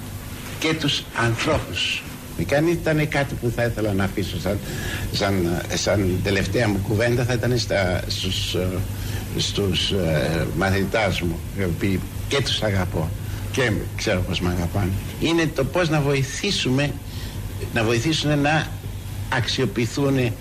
[0.59, 2.03] και τους ανθρώπους.
[2.57, 4.59] Αν ήταν κάτι που θα ήθελα να αφήσω σαν,
[5.13, 8.57] σαν, σαν τελευταία μου κουβέντα θα ήταν στα, στους,
[9.37, 13.11] στους ε, μαθητάς μου οι οποίοι και τους αγαπώ
[13.53, 14.91] και ξέρω πως με αγαπάνε.
[15.21, 16.93] Είναι το πως να βοηθήσουμε
[17.75, 18.67] να βοηθήσουν να
[19.29, 20.33] αξιοποιηθούν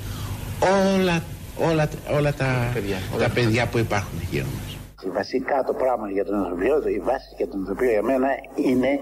[0.59, 1.23] όλα,
[1.55, 4.60] όλα, όλα τα, παιδιά, όλα τα παιδιά που υπάρχουν γύρω μας.
[5.09, 8.99] Βασικά το πράγμα για τον ανθρωπιό, η βάση για τον ανθρωπιό για μένα είναι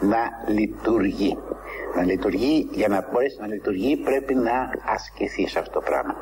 [0.00, 1.38] να λειτουργεί.
[1.96, 6.14] Να λειτουργεί, για να μπορέσει να λειτουργεί πρέπει να ασκηθεί σε αυτό το πράγμα.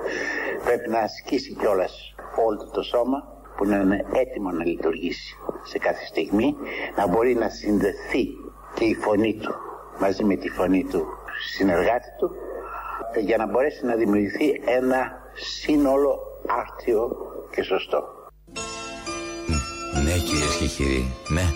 [0.64, 2.14] Πρέπει να ασκήσει κιόλας
[2.46, 3.18] όλο το σώμα
[3.56, 6.54] που να είναι έτοιμο να λειτουργήσει σε κάθε στιγμή,
[6.96, 8.26] να μπορεί να συνδεθεί
[8.74, 9.54] και η φωνή του
[10.00, 11.06] μαζί με τη φωνή του
[11.56, 12.30] συνεργάτη του
[13.20, 17.16] για να μπορέσει να δημιουργηθεί ένα σύνολο άρτιο
[17.50, 18.27] και σωστό.
[20.04, 21.52] Ναι κυρίες και κύριοι, ναι.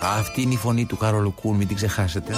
[0.00, 2.34] Αυτή είναι η φωνή του Κάρολου Κούν, μην την ξεχάσετε.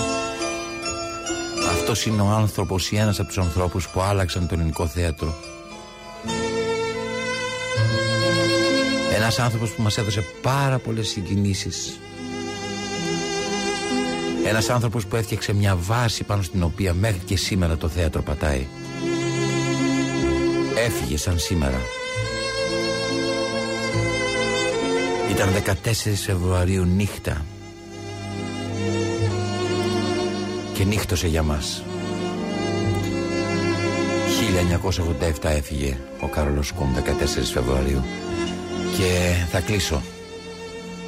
[1.71, 5.35] Αυτός είναι ο άνθρωπος ή ένας από τους ανθρώπους που άλλαξαν το ελληνικό θέατρο.
[9.15, 12.01] Ένας άνθρωπος που μας έδωσε πάρα πολλές συγκινήσεις.
[14.47, 18.67] Ένας άνθρωπος που έφτιαξε μια βάση πάνω στην οποία μέχρι και σήμερα το θέατρο πατάει.
[20.87, 21.81] Έφυγε σαν σήμερα.
[25.31, 25.49] Ήταν
[25.85, 27.45] 14 Φεβρουαρίου νύχτα.
[30.75, 31.83] Και νύχτωσε για μας.
[35.43, 38.03] 1987 έφυγε ο Κάρολος Κόμ 14 Φεβρουαρίου.
[38.97, 40.03] Και θα κλείσω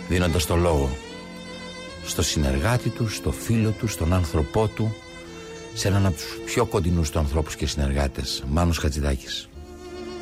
[0.09, 0.97] δίνοντας το λόγο
[2.05, 4.95] στο συνεργάτη του, στο φίλο του, στον άνθρωπό του
[5.75, 9.49] σε έναν από τους πιο κοντινούς του ανθρώπους και συνεργάτες Μάνος Χατζηδάκης.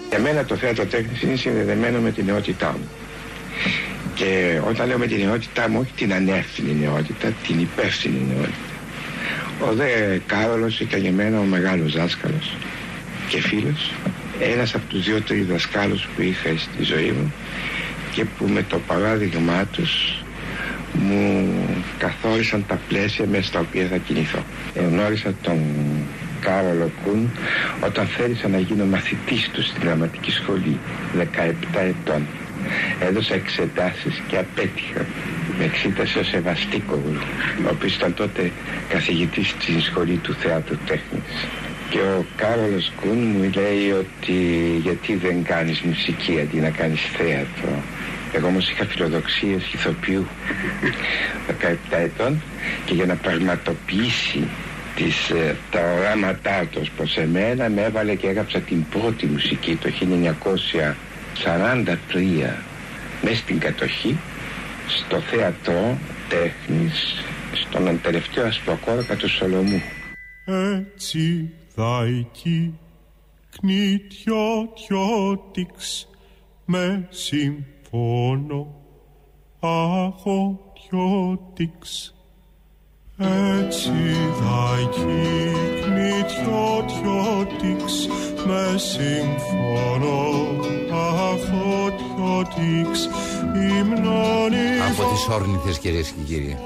[0.09, 2.89] Για μένα το θέατρο τέχνης είναι συνδεδεμένο με την νεότητά μου
[4.15, 8.57] και όταν λέω με την νεότητά μου, όχι την ανεύθυνη νεότητα, την υπεύθυνη νεότητα.
[9.61, 12.57] Ο δε Κάρολος ήταν για μένα ο μεγάλος δάσκαλος
[13.29, 13.93] και φίλος,
[14.41, 17.33] ένας από τους δύο-τρεις δασκάλους που είχα στη ζωή μου
[18.15, 20.23] και που με το παράδειγμά τους
[20.93, 21.49] μου
[21.99, 24.45] καθόρισαν τα πλαίσια μέσα στα οποία θα κινηθώ.
[24.75, 25.59] Γνώρισα τον
[26.41, 27.31] Κάρολο Κούν
[27.81, 30.79] όταν θέλησα να γίνω μαθητής του στην δραματική σχολή,
[31.17, 31.25] 17
[31.81, 32.27] ετών.
[33.01, 35.07] Έδωσα εξετάσεις και απέτυχα.
[35.59, 37.21] Με εξήτασε ο Σεβαστίκογλου,
[37.67, 38.51] ο οποίος ήταν τότε
[38.89, 41.47] καθηγητής στην σχολή του θεάτρου τέχνης.
[41.91, 44.37] Και ο Κάρολος Κούν μου λέει ότι
[44.83, 47.83] γιατί δεν κάνεις μουσική αντί να κάνεις θέατρο.
[48.33, 50.27] Εγώ όμως είχα φιλοδοξίες ηθοποιού
[51.49, 52.43] 17 ετών
[52.85, 54.49] και για να πραγματοποιήσει
[54.97, 59.89] τις, ε, τα οράματά τους προς εμένα με έβαλε και έγραψα την πρώτη μουσική το
[61.35, 62.57] 1943
[63.23, 64.19] μέσα στην κατοχή
[64.89, 69.83] στο θέατρο τέχνης στον τελευταίο ασπροκόρκα του Σολομού.
[70.45, 72.79] Έτσι δαϊκή
[73.59, 76.09] κνητιώτιωτιξ
[76.65, 78.75] με συμφώνο
[79.61, 82.15] αχωτιώτιξ
[83.19, 83.93] έτσι
[84.41, 88.09] δαϊκή κνητιώτιωτιξ
[88.47, 90.72] με συμφώνο αχωτιώτιξ
[94.91, 96.59] από τις όρνηθες κυρίες και κύριοι.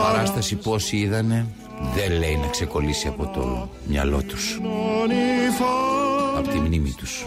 [0.00, 1.46] Παράσταση πόσοι είδανε
[1.94, 4.60] δεν λέει να ξεκολλήσει από το μυαλό τους.
[6.36, 7.26] Από τη μνήμη τους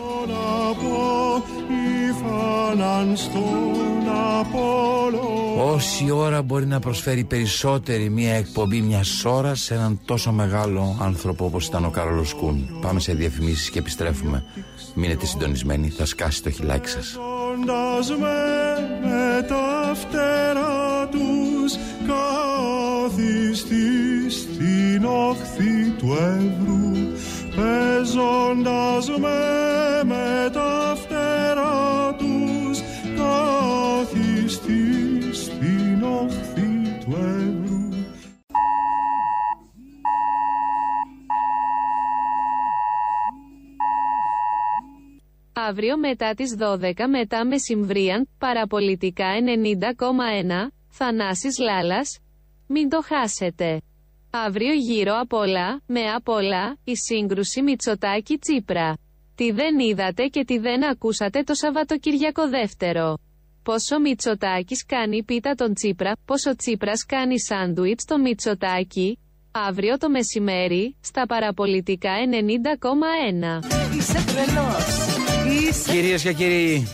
[5.73, 11.45] Όση ώρα μπορεί να προσφέρει περισσότερη μια εκπομπή μιας ώρας σε έναν τόσο μεγάλο άνθρωπο
[11.45, 12.77] όπως ήταν ο Κάρολος Κούν.
[12.81, 14.43] Πάμε σε διαφημίσεις και επιστρέφουμε.
[14.93, 17.17] Μείνετε συντονισμένοι, θα σκάσει το χιλάκι σας.
[19.01, 21.77] με τα φτερά τους
[23.07, 23.59] καθιστή
[24.29, 26.91] στην όχθη του Εύρου
[27.55, 29.67] παίζοντας με
[30.07, 30.86] με τα
[45.69, 52.19] Αύριο μετά τις 12 μετά μεσημβρίαν, παραπολιτικά 90,1, Θανάσης Λάλας.
[52.67, 53.81] Μην το χάσετε.
[54.29, 58.97] Αύριο γύρω απ' όλα, με απ' όλα, η σύγκρουση Μητσοτάκη Τσίπρα.
[59.35, 63.17] Τι δεν είδατε και τι δεν ακούσατε το Σαββατοκυριακό δεύτερο.
[63.63, 69.19] Πόσο Μητσοτάκης κάνει πίτα τον Τσίπρα, πόσο Τσίπρας κάνει σάντουιτς το Μητσοτάκη.
[69.51, 73.61] Αύριο το μεσημέρι, στα παραπολιτικά 90,1.
[73.97, 75.26] Είσαι τρελός.
[75.85, 76.87] Κυρίες και κύριοι,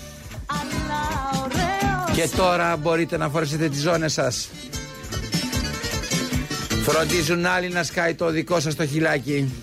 [2.13, 4.50] και τώρα μπορείτε να φορέσετε τις ζώνες σας.
[6.84, 9.54] Φροντίζουν άλλοι να σκάει το δικό σας το χιλάκι.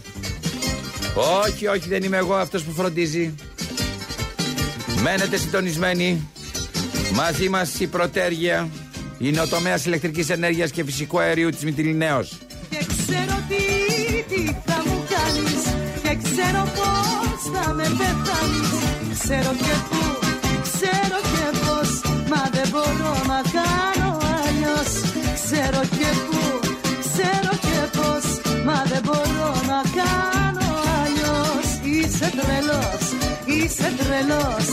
[1.45, 3.35] Όχι, όχι, δεν είμαι εγώ αυτός που φροντίζει.
[5.03, 6.29] Μένετε συντονισμένοι.
[7.15, 8.69] Μαζί μας η Πρωτέργεια
[9.19, 12.39] είναι ο τομέας ηλεκτρικής ενέργειας και φυσικού αερίου της Μητυλινέως.
[12.71, 15.63] Και ξέρω τι, τι θα μου κάνεις
[16.03, 18.69] Και ξέρω πως θα με πεθάνεις
[19.23, 20.03] Ξέρω και πού,
[20.73, 21.91] ξέρω και πως
[22.31, 24.11] Μα δεν μπορώ να κάνω
[24.45, 24.91] αλλιώς.
[25.45, 26.43] Ξέρω και πού,
[27.07, 28.25] ξέρω και πως
[28.67, 30.69] Μα δεν μπορώ να κάνω
[31.01, 31.67] αλλιώς.
[31.95, 33.05] Είσαι τρελός,
[33.45, 34.69] είσαι τρελός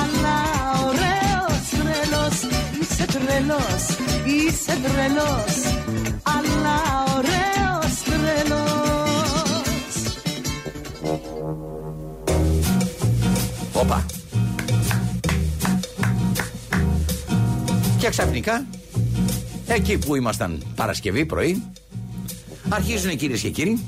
[0.00, 0.38] Αλλά
[0.88, 2.36] ωραίος τρελός.
[2.80, 3.84] Είσαι τρελός,
[4.24, 5.54] είσαι τρελός
[6.34, 6.78] Αλλά
[7.16, 7.65] ωραίος
[13.76, 14.06] Όπα.
[17.98, 18.66] Και ξαφνικά,
[19.66, 21.62] εκεί που ήμασταν Παρασκευή πρωί,
[22.68, 23.84] αρχίζουν κυρίες και κύριοι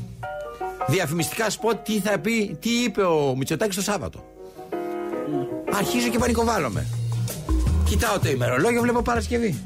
[0.88, 4.24] διαφημιστικά σποτ τι θα πει, τι είπε ο Μητσοτάκης το Σάββατο.
[5.72, 6.86] Αρχίζω και πανικοβάλλομαι.
[7.84, 9.58] Κοιτάω το ημερολόγιο, βλέπω Παρασκευή.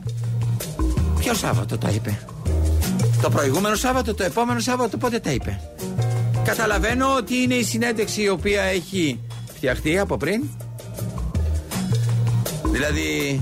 [1.19, 2.19] Ποιο Σάββατο τα είπε;
[3.23, 5.61] Το προηγούμενο Σάββατο, το επόμενο Σάββατο, πότε τα είπε;
[6.45, 9.21] Καταλαβαίνω ότι είναι η συνέντευξη η οποία έχει
[9.62, 10.42] φτιαχτεί από πριν.
[12.64, 13.40] Δηλαδή,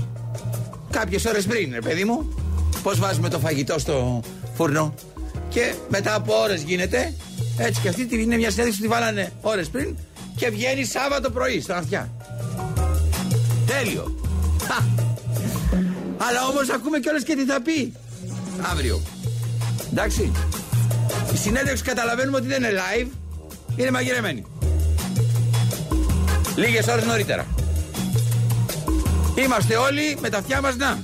[0.89, 2.33] κάποιες ώρες πριν, ρε παιδί μου,
[2.83, 4.21] πώς βάζουμε το φαγητό στο
[4.55, 4.93] φούρνο.
[5.49, 7.13] Και μετά από ώρες γίνεται.
[7.57, 9.95] Έτσι και αυτή τη- είναι μια συνέντευξη που τη βάλανε ώρες πριν
[10.35, 12.11] και βγαίνει Σάββατο πρωί στον αυτιά.
[13.65, 14.15] Τέλειο.
[14.63, 14.77] Χα.
[16.27, 17.93] Αλλά όμως ακούμε κιόλας και τι θα πει
[18.71, 19.01] αύριο.
[19.91, 20.31] Εντάξει.
[21.33, 23.07] Η συνέντευξη καταλαβαίνουμε ότι δεν είναι live,
[23.75, 24.45] είναι μαγειρεμένη.
[26.55, 27.45] Λίγες ώρες νωρίτερα.
[29.35, 31.03] Είμαστε όλοι με τα αυτιά μας να.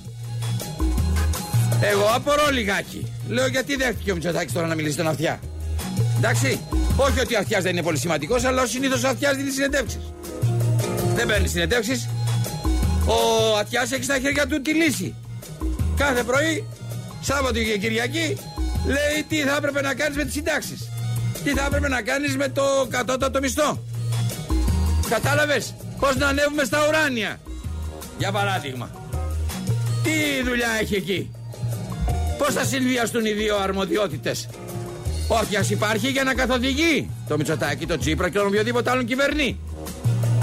[1.82, 3.12] Εγώ απορώ λιγάκι.
[3.28, 5.40] Λέω γιατί δέχτηκε ο Μητσοτάκης τώρα να μιλήσει στον αυτιά;
[6.18, 6.60] Εντάξει.
[6.96, 10.14] Όχι ότι ο αυτιάς δεν είναι πολύ σημαντικός, αλλά ο συνήθως ο αυτιάς δίνει συνεντεύξεις.
[11.16, 12.10] Δεν παίρνει συνεντεύξεις.
[13.06, 15.16] Ο Ατιάς έχει στα χέρια του τη λύση.
[15.98, 16.68] Κάθε πρωί,
[17.22, 18.38] Σάββατο και Κυριακή,
[18.86, 20.90] λέει τι θα έπρεπε να κάνεις με τις συντάξεις.
[21.44, 23.84] Τι θα έπρεπε να κάνεις με το κατώτατο μισθό.
[25.10, 27.40] Κατάλαβες, πώς να ανέβουμε στα ουράνια;
[28.18, 28.90] Για παράδειγμα.
[30.04, 31.32] Τι δουλειά έχει εκεί;
[32.38, 34.50] Πώς θα συνδυαστούν οι δύο αρμοδιότητες;
[35.28, 39.60] Ο Ατιάς υπάρχει για να καθοδηγεί το Μητσοτάκι, το Τσίπρα και τον οποιοδήποτε άλλον κυβερνεί.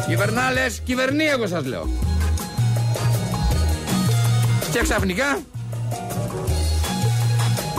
[0.07, 1.89] Κυβερνά λες, κυβερνεί εγώ σας λέω.
[4.73, 5.39] Και ξαφνικά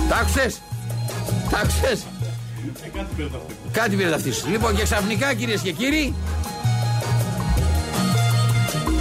[0.10, 0.62] Τ' άκουσες;
[1.50, 2.06] Τ' άκουσες;
[3.72, 6.14] Κάτι πήρε ταυτή σου Λοιπόν και ξαφνικά κυρίες και κύριοι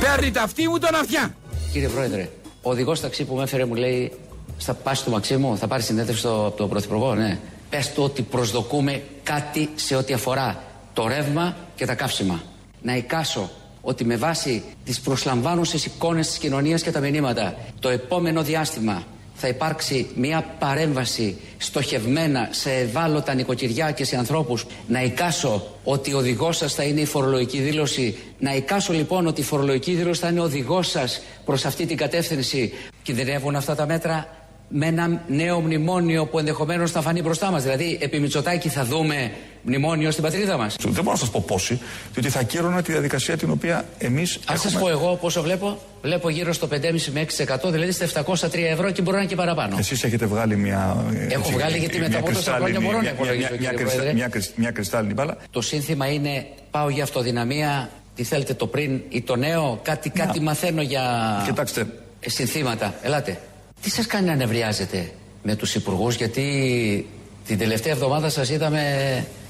[0.04, 1.34] Παίρνει ταυτή μου τον αυτιά
[1.72, 2.28] Κύριε Πρόεδρε,
[2.62, 4.12] ο οδηγός ταξί που με έφερε μου λέει
[4.56, 7.38] στα πάση του Μαξίμου, θα πάρει συνέντευξη στο, από τον Πρωθυπουργό, ναι.
[7.70, 10.62] Πες του ότι προσδοκούμε κάτι σε ό,τι αφορά
[10.92, 12.42] το ρεύμα και τα καύσιμα.
[12.82, 18.42] Να εικάσω ότι με βάση τις προσλαμβάνουσες εικόνες της κοινωνίας και τα μηνύματα το επόμενο
[18.42, 19.02] διάστημα
[19.34, 24.66] θα υπάρξει μια παρέμβαση στοχευμένα σε ευάλωτα νοικοκυριά και σε ανθρώπους.
[24.86, 28.16] Να εικάσω ότι ο οδηγός σας θα είναι η φορολογική δήλωση.
[28.38, 31.96] Να εικάσω λοιπόν ότι η φορολογική δήλωση θα είναι ο οδηγός σας προς αυτή την
[31.96, 32.72] κατεύθυνση.
[33.02, 34.28] Κινδυνεύουν αυτά τα μέτρα
[34.68, 37.62] με ένα νέο μνημόνιο που ενδεχομένως θα φανεί μπροστά μας.
[37.62, 39.32] Δηλαδή, επί Μητσοτάκη θα δούμε
[39.64, 40.76] μνημόνιο στην πατρίδα μας.
[40.80, 41.80] Δεν μπορώ να σας πω πόσοι,
[42.12, 44.38] διότι θα ακύρωνα τη διαδικασία την οποία εμείς.
[44.46, 48.66] Αν σας πω εγώ πόσο βλέπω, βλέπω γύρω στο 5,5 με 6%, δηλαδή στα 703
[48.70, 49.76] ευρώ και μπορεί να είναι και παραπάνω.
[49.78, 50.96] Εσείς έχετε βγάλει μια.
[51.30, 53.76] Έχω έτσι, βγάλει γιατί μετά από τόσα χρόνια μπορώ να μια- υπολογίσω, μια- μια κύριε
[53.76, 54.14] κρυστα- Πρόεδρε.
[54.14, 55.36] μια κρυσ- Μια κρυστάλλινη μπάλα.
[55.50, 60.40] Το σύνθημα είναι πάω για αυτοδυναμία, τι θέλετε το πριν ή το νέο, κάτι, κάτι
[60.40, 61.02] μαθαίνω για
[61.46, 61.86] Κοιτάξτε.
[62.20, 62.94] ε, συνθήματα.
[63.02, 63.38] Ελάτε.
[63.82, 65.10] Τι σας κάνει να νευριάζετε
[65.42, 67.06] με τους υπουργούς, γιατί
[67.46, 68.82] την τελευταία εβδομάδα σας είδαμε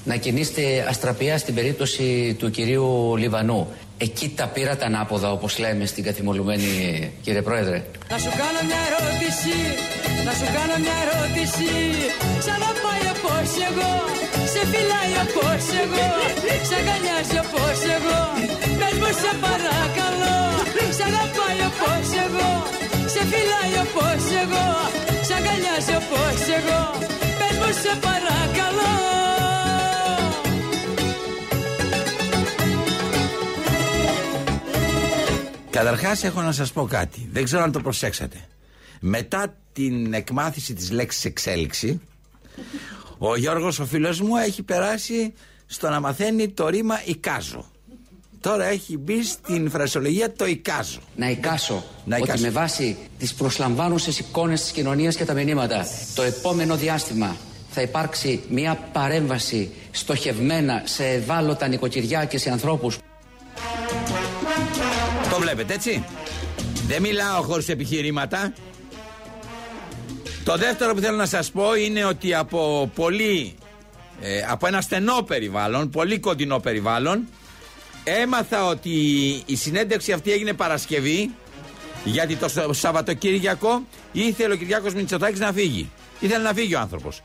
[0.05, 3.67] να κινείστε αστραπιά στην περίπτωση του κυρίου Λιβανού.
[3.97, 6.69] Εκεί τα πήρατε ανάποδα, όπως λέμε στην καθημολουμένη
[7.21, 7.83] κύριε Πρόεδρε.
[8.11, 9.55] Να σου κάνω μια ερώτηση,
[10.27, 11.71] να σου κάνω μια ερώτηση
[12.41, 13.93] Ξαναπάει όπως εγώ,
[14.53, 16.07] σε φυλάει όπως εγώ
[16.67, 18.19] Σ' αγκαλιάζει όπως εγώ,
[18.79, 20.37] πες μου σε παρακαλώ
[20.97, 22.51] Σ' αγαπάει όπως εγώ,
[23.13, 24.67] σε φυλάει όπως εγώ
[25.27, 26.81] Σ' αγκαλιάζει όπως εγώ,
[27.39, 29.24] πες μου σε παρακαλώ
[35.75, 38.37] Καταρχάς έχω να σας πω κάτι Δεν ξέρω αν το προσέξατε
[38.99, 42.01] Μετά την εκμάθηση της λέξης εξέλιξη
[43.17, 45.33] Ο Γιώργος ο φίλος μου έχει περάσει
[45.65, 47.65] στο να μαθαίνει το ρήμα «Οικάζω».
[48.41, 50.99] Τώρα έχει μπει στην φρασιολογία το εικάζω.
[51.15, 52.43] Να εικάσω Να ότι εικάσω.
[52.43, 57.35] με βάση τις προσλαμβάνουσες εικόνες της κοινωνίας και τα μηνύματα το επόμενο διάστημα
[57.69, 62.97] θα υπάρξει μια παρέμβαση στοχευμένα σε ευάλωτα νοικοκυριά και σε ανθρώπους
[65.35, 66.03] Το βλέπετε έτσι.
[66.87, 68.53] Δεν μιλάω χωρίς επιχειρήματα.
[70.43, 73.55] Το δεύτερο που θέλω να σας πω είναι ότι από πολύ,
[74.21, 77.27] ε, από ένα στενό περιβάλλον, πολύ κοντινό περιβάλλον,
[78.03, 78.89] έμαθα ότι
[79.45, 81.29] η συνέντευξη αυτή έγινε Παρασκευή,
[82.03, 85.91] γιατί το Σα- Σαββατοκύριακο ήθελε ο Κυριάκος Μητσοτάκης να φύγει.
[86.19, 87.21] Ήθελε να φύγει ο άνθρωπος.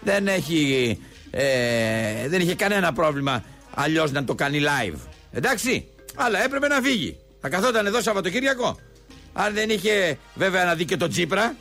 [0.00, 0.98] Δεν έχει,
[1.30, 3.44] ε, δεν είχε κανένα πρόβλημα
[3.74, 4.96] αλλιώς να το κάνει live.
[5.32, 7.16] Εντάξει, αλλά έπρεπε να φύγει.
[7.40, 8.78] Θα καθόταν εδώ Σαββατοκύριακο.
[9.32, 11.56] Αν δεν είχε βέβαια να δει και τον Τσίπρα,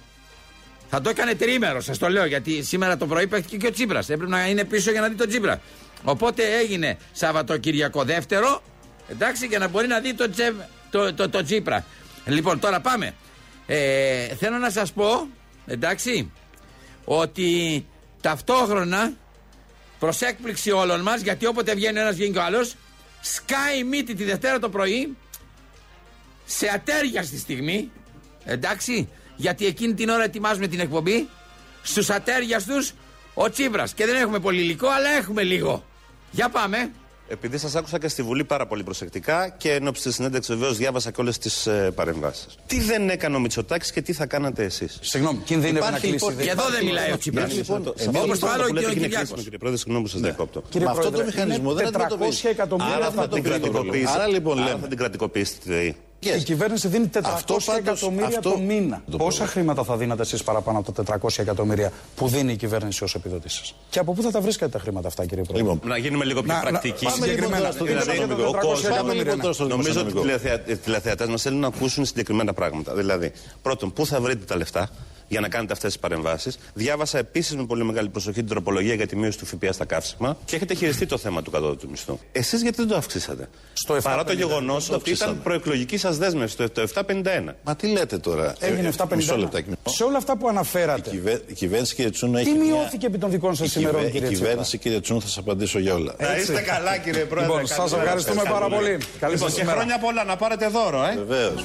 [0.89, 4.09] θα το έκανε τρίμερο, σας το λέω, γιατί σήμερα το πρωί παίχτηκε και ο Τσίπρας.
[4.09, 5.61] Έπρεπε να είναι πίσω για να δει τον Τσίπρα.
[6.03, 8.61] Οπότε έγινε Σαββατοκυριακό δεύτερο,
[9.07, 10.55] εντάξει, για να μπορεί να δει τον Τσε,
[10.89, 11.85] το, το, το Τσίπρα.
[12.25, 13.13] Λοιπόν, τώρα πάμε.
[13.65, 15.27] Ε, θέλω να σας πω,
[15.65, 16.31] εντάξει,
[17.05, 17.85] ότι
[18.21, 19.13] ταυτόχρονα
[19.99, 22.75] προς έκπληξη όλων μας, γιατί όποτε βγαίνει ο ένας βγαίνει και ο άλλος,
[23.21, 25.17] σκάει η μύτη τη Δευτέρα το πρωί
[26.49, 27.91] σε ατέριαστη στιγμή,
[28.45, 31.27] εντάξει, γιατί εκείνη την ώρα ετοιμάζουμε την εκπομπή,
[31.83, 32.73] στους ατέριαστου
[33.33, 33.93] ο Τσίπρας.
[33.93, 35.83] Και δεν έχουμε πολύ υλικό, αλλά έχουμε λίγο.
[36.31, 36.91] Για πάμε.
[37.29, 40.77] Επειδή σας άκουσα και στη Βουλή πάρα πολύ προσεκτικά και εν ώψη της συνέντευξης βεβαίως
[40.77, 42.45] διάβασα και όλες τις ε, παρεμβάσεις.
[42.67, 46.33] Τι δεν έκανε ο Μητσοτάκης και τι θα κάνατε εσείς; Συγγνώμη, κινδυνεύει να κλείσει.
[46.41, 47.53] Και εδώ δεν μιλάει ο Τσίπρας.
[48.23, 49.43] Όπως το άλλο και ο Κυριάκος.
[49.43, 50.61] Κύριε Πρόεδρε, συγγνώμη που σας διακόπτω.
[50.69, 52.49] Κύριε Με αυτό Πρόεδρε, το μηχανισμό είναι δεν 400 αντιμετωπίζετε.
[52.49, 54.09] εκατομμύρια Άρα θα θα την το κρατικοποιήσετε.
[54.11, 54.79] Άρα λοιπόν Άρα λέμε.
[54.81, 55.95] θα την κρατικοποιήσετε τη ΔΕΗ.
[56.19, 59.01] Η κυβέρνηση δίνει 400 Αυτό πάντως- εκατομμύρια αυτό- το μήνα.
[59.11, 59.47] Το Πόσα πρόβλημα.
[59.47, 63.73] χρήματα θα δίνατε εσείς παραπάνω από τα 400 εκατομμύρια που δίνει η κυβέρνηση ως επιδοτήσει.
[63.89, 66.41] Και από πού θα τα βρίσκατε τα χρήματα αυτά, κύριε Πρόεδρε; Λοιπόν, να γίνουμε λίγο
[66.43, 67.03] πιο Να- να- πρακτικοί.
[67.05, 67.61] πάμε λοιπόν Συγκεκριμένα.
[67.61, 68.47] τώρα στο Δηλαδή, δημοσιονομικό.
[68.49, 69.65] ο 400 κόσμος- εκατομμύρια, ναι.
[69.67, 72.93] Νομίζω ότι οι τηλεθεα- οι τηλεθεατές μας θέλουν να ακούσουν συγκεκριμένα πράγματα.
[72.93, 74.89] Δηλαδή, πρώτον, πού θα βρείτε τα λεφτά;
[75.27, 76.57] Για να κάνετε αυτές τις παρεμβάσεις.
[76.73, 80.37] Διάβασα επίσης με πολύ μεγάλη προσοχή την τροπολογία για τη μείωση του ΦΠΑ στα καύσιμα
[80.45, 82.19] και έχετε χειριστεί το θέμα του κατώτατου μισθού.
[82.31, 85.39] Εσείς γιατί δεν το αυξήσατε; Στο Παρά το 7,50 γεγονός δεν το ότι ήταν αυξήσαμε.
[85.43, 87.53] προεκλογική σας δέσμευση το, το 751.
[87.63, 89.15] Μα τι λέτε τώρα; Έγινε Ε, 750.
[89.15, 89.69] Μισό λεπτάκι.
[89.85, 91.09] Σε όλα αυτά που αναφέρατε.
[91.09, 91.41] Η, κυβε...
[91.47, 92.45] η κυβέρνηση, κύριε Τσούν, έχει.
[92.45, 94.07] Τι μια- μειώθηκε επί των δικών σας Η, ημερών, κυβε...
[94.09, 96.15] η κύριε Τσίπρα; κυβέρνηση, κύριε Τσούν, θα σας απαντήσω για όλα.
[96.19, 97.51] Να είστε καλά, κύριε Πρόεδρε.
[97.51, 98.97] Λοιπόν, σας ευχαριστούμε πάρα πολύ.
[99.19, 99.77] Καλή λοιπόν, σας και ημέρα.
[99.77, 101.15] χρόνια πολλά να πάρετε δώρο, ε.
[101.25, 101.63] Βεβαίως.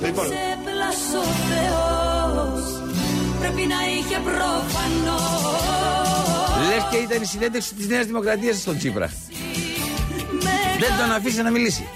[3.43, 5.33] Πρέπει να είχε προφανώς
[6.69, 9.13] Λες και ήταν η συνέντευξη της Νέας Δημοκρατίας στον Τσίπρα.
[10.79, 11.89] Δεν τον αφήσει να μιλήσει.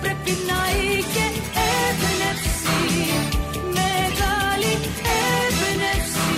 [0.00, 1.24] Πρέπει να είχε
[1.88, 2.78] έμπνευση
[3.64, 4.72] Μεγάλη
[5.48, 6.30] έμπνευση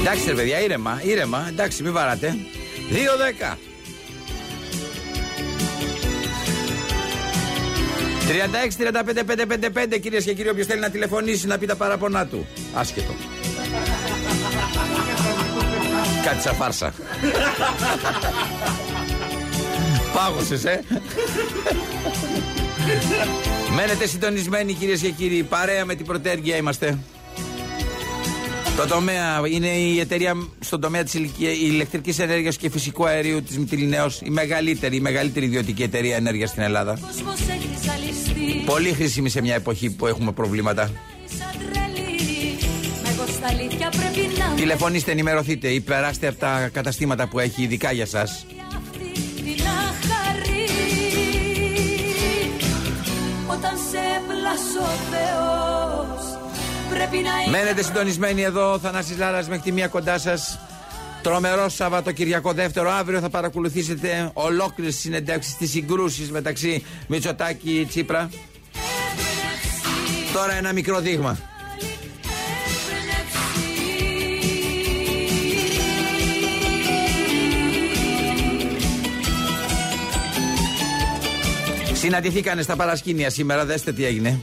[0.00, 1.46] Εντάξει, ρε παιδιά, ήρεμα, ήρεμα.
[1.48, 2.36] Εντάξει, μην βαράτε.
[3.42, 3.56] 2-10.
[8.28, 12.46] 36-35-555 κυρίες και κύριοι, όποιος θέλει να τηλεφωνήσει να πει τα παραπονά του.
[12.74, 13.14] Άσχετο.
[16.24, 16.94] Κάτι σαν φάρσα.
[20.14, 20.80] Πάγωσες, ε.
[23.74, 25.42] Μένετε συντονισμένοι κυρίες και κύριοι.
[25.42, 26.98] Παρέα με την πρωτέργεια είμαστε.
[28.76, 33.58] Το τομέα είναι η εταιρεία στον τομέα της ηλικια- ηλεκτρικής ενέργειας και φυσικού αερίου της
[33.58, 36.98] Μυτιλινέως η μεγαλύτερη, η μεγαλύτερη ιδιωτική εταιρεία ενέργειας στην Ελλάδα.
[37.06, 40.90] Κόσμος έχει ζαλιστεί Πολύ χρήσιμη σε μια εποχή που έχουμε προβλήματα.
[41.38, 42.58] Σαν τρελή
[43.02, 47.38] Μα εγώ στα αλήθεια πρέπει να με Τηλεφωνήστε, ενημερωθείτε ή περάστε από τα καταστήματα που
[47.38, 48.46] έχει ειδικά για σας.
[49.44, 50.64] την αχαρή
[53.46, 55.85] Όταν σε πλάσω ο Θεός Πρέπει να είχε
[57.50, 60.58] Μένετε συντονισμένοι εδώ, Θανάσης Λάρας μέχρι τη μία κοντά σας.
[61.22, 62.90] Τρομερό Σαββατοκυριακό δεύτερο.
[62.90, 68.30] Αύριο θα παρακολουθήσετε ολόκληρες συνεντεύξεις τη συγκρούσεις μεταξύ Μητσοτάκη Τσίπρα.
[70.32, 71.38] Τώρα ένα μικρό δείγμα.
[81.92, 84.40] Συναντηθήκανε στα παρασκήνια σήμερα, δέστε τι έγινε.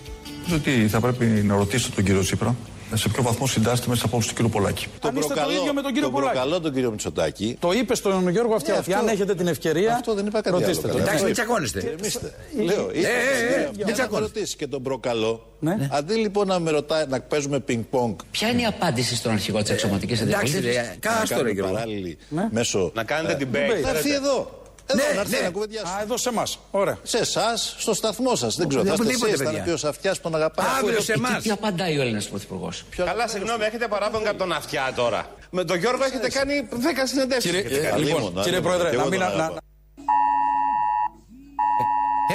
[0.48, 2.56] Νομίζω ότι θα πρέπει να ρωτήσετε τον κύριο Τσίπρα
[2.96, 4.88] σε ποιο βαθμό συντάσσεται με τι απόψει του κύριου Πολάκη.
[5.02, 6.34] Αν είστε το ίδιο με τον κύριο τον Πολάκη.
[6.34, 7.56] προκαλώ τον κύριο Μητσοτάκη.
[7.60, 8.74] Το είπε στον Γιώργο Αυτιά.
[8.74, 9.94] Ναι, αν αυτό- έχετε την ευκαιρία.
[9.96, 10.98] Αυτό δεν είπα κάτι ρωτήστε άλλο.
[10.98, 11.02] τον.
[11.08, 11.80] Εντάξει, μην τσακώνεστε.
[11.86, 12.34] Ηρεμήστε.
[12.64, 14.34] Λέω, ε, ε, ε, μην για να με τσακώνεστε.
[14.34, 15.46] ρωτήσει και τον προκαλώ.
[15.60, 15.88] Ναι.
[15.92, 18.16] Αντί λοιπόν να με ρωτάει να παίζουμε πινκ-πονγκ.
[18.32, 21.74] Ποια είναι η απάντηση στον αρχηγό της εξωματικής Εντάξει, αντιπολίτευσης; ρε, κάστο ρε κάνουμε Γιώργο.
[21.74, 22.48] παράλληλη Ναι.
[22.52, 22.92] μέσω.
[22.96, 23.82] Να κάνετε ε, debate.
[23.84, 24.62] Να έρθει εδώ.
[24.86, 25.42] Εδώ Ναι, να έρθει ναι.
[25.42, 25.92] να κουβεντιάσουμε.
[25.98, 26.60] Α, εδώ σε εμάς.
[26.72, 26.98] Ωραία.
[27.04, 28.56] Σε εσάς, στο σταθμό σας.
[28.56, 28.84] Δεν ξέρω.
[28.84, 29.64] Θα είστε Οπουδήποτε, εσείς, θα παιδιά.
[29.66, 30.66] είναι ποιο αυτιά που τον αγαπάει.
[30.80, 31.42] Αύριο σε εμάς.
[31.44, 35.26] Τι απαντάει ο Έλληνας Πρωθυπουργός; Καλά, συγγνώμη, έχετε παράπονο από τον αυτιά τώρα.
[35.50, 36.76] Με τον Γιώργο έχετε κάνει 10
[37.08, 37.52] συνεντεύξεις.
[37.52, 39.20] Κύριε, λοιπόν, κύριε Πρόεδρε, να μην.
[39.20, 39.52] να- να-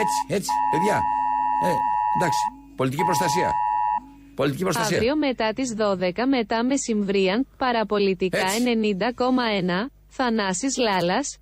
[0.03, 1.03] Έτσι, έτσι, παιδιά.
[1.65, 1.69] Ε,
[2.19, 2.39] εντάξει.
[2.77, 3.53] Πολιτική προστασία.
[4.35, 4.97] Πολιτική προστασία.
[4.97, 11.37] Αύριο μετά τις 12 μετά μεσημβρίαν, παραπολιτικά 90,1, Θανάσης Λάλας.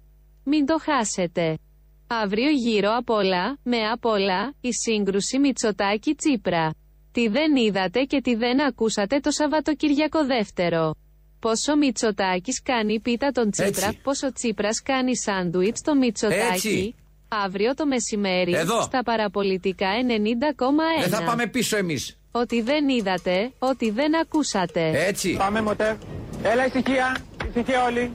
[0.49, 1.59] Μην το χάσετε.
[2.07, 6.75] Αύριο γύρω απ' όλα, με απ' όλα, η σύγκρουση Μητσοτάκη Τσίπρα.
[7.13, 10.95] Τι δεν είδατε και τι δεν ακούσατε το Σαββατοκυριακό δεύτερο.
[11.41, 14.01] Πόσο Μητσοτάκης κάνει πίτα τον Τσίπρα, Έτσι.
[14.03, 16.45] πόσο Τσίπρας κάνει σάντουιτς το Μητσοτάκη.
[16.53, 16.95] Έτσι.
[17.29, 18.83] Αύριο το μεσημέρι, Εδώ.
[18.83, 21.01] στα παραπολιτικά 90,1.
[21.01, 22.19] Δεν θα πάμε πίσω εμείς.
[22.31, 25.07] Ότι δεν είδατε, ότι δεν ακούσατε.
[25.07, 25.37] Έτσι.
[25.39, 25.95] Πάμε μοτέρ.
[26.43, 27.17] Έλα ησυχία.
[27.49, 28.13] Ησυχία όλοι.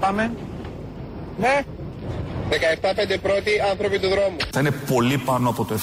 [0.00, 0.32] Πάμε.
[1.38, 1.64] Ναι.
[2.50, 4.36] 17-5 πρώτοι άνθρωποι του δρόμου.
[4.52, 5.78] Θα είναι πολύ πάνω από το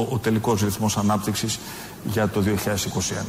[0.00, 1.58] 7% ο τελικός ρυθμός ανάπτυξης
[2.04, 3.24] για το 2021.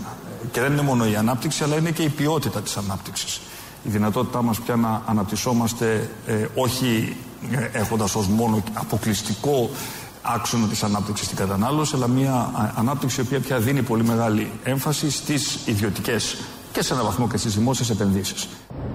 [0.52, 3.42] Και δεν είναι μόνο η ανάπτυξη, αλλά είναι και η ποιότητα της ανάπτυξης.
[3.84, 7.16] Η δυνατότητά μας πια να αναπτυσσόμαστε ε, όχι
[7.52, 9.70] ε, έχοντας ως μόνο αποκλειστικό
[10.22, 14.52] άξονα της ανάπτυξης στην κατανάλωση, αλλά μια α, ανάπτυξη η οποία πια δίνει πολύ μεγάλη
[14.64, 16.38] έμφαση στις ιδιωτικές
[16.72, 18.48] και σε έναν βαθμό και στις δημόσιες επενδύσεις.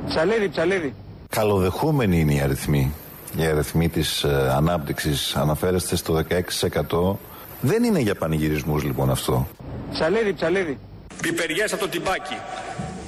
[0.09, 0.95] Ψαλίδι, ψαλίδι.
[1.29, 2.93] Καλοδεχούμενοι είναι οι αριθμοί.
[3.37, 7.17] Οι αριθμοί της ε, ανάπτυξης αναφέρεστε στο 16%.
[7.61, 9.49] Δεν είναι για πανηγυρισμούς λοιπόν αυτό.
[9.93, 10.79] Ψαλίδι, ψαλίδι.
[11.23, 12.37] Πιπεριές από το τυμπάκι.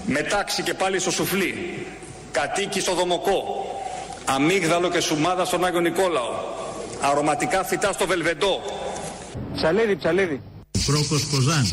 [0.07, 1.55] Μετάξι και πάλι στο σουφλί.
[2.33, 3.67] Κατοίκι στο δομοκό.
[4.25, 6.31] Αμύγδαλο και σουμάδα στον Άγιο Νικόλαο.
[7.01, 8.61] Αρωματικά φυτά στο βελβεντό.
[9.55, 10.41] Ψαλίδι, ψαλίδι.
[10.87, 11.67] Πρόκος Κοζάν,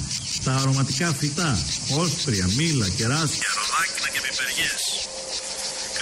[0.43, 1.57] τα αρωματικά φυτά,
[1.99, 3.47] όσπρια, μήλα, κεράσια.
[3.57, 4.86] Ροδάκινα και πιπεριές.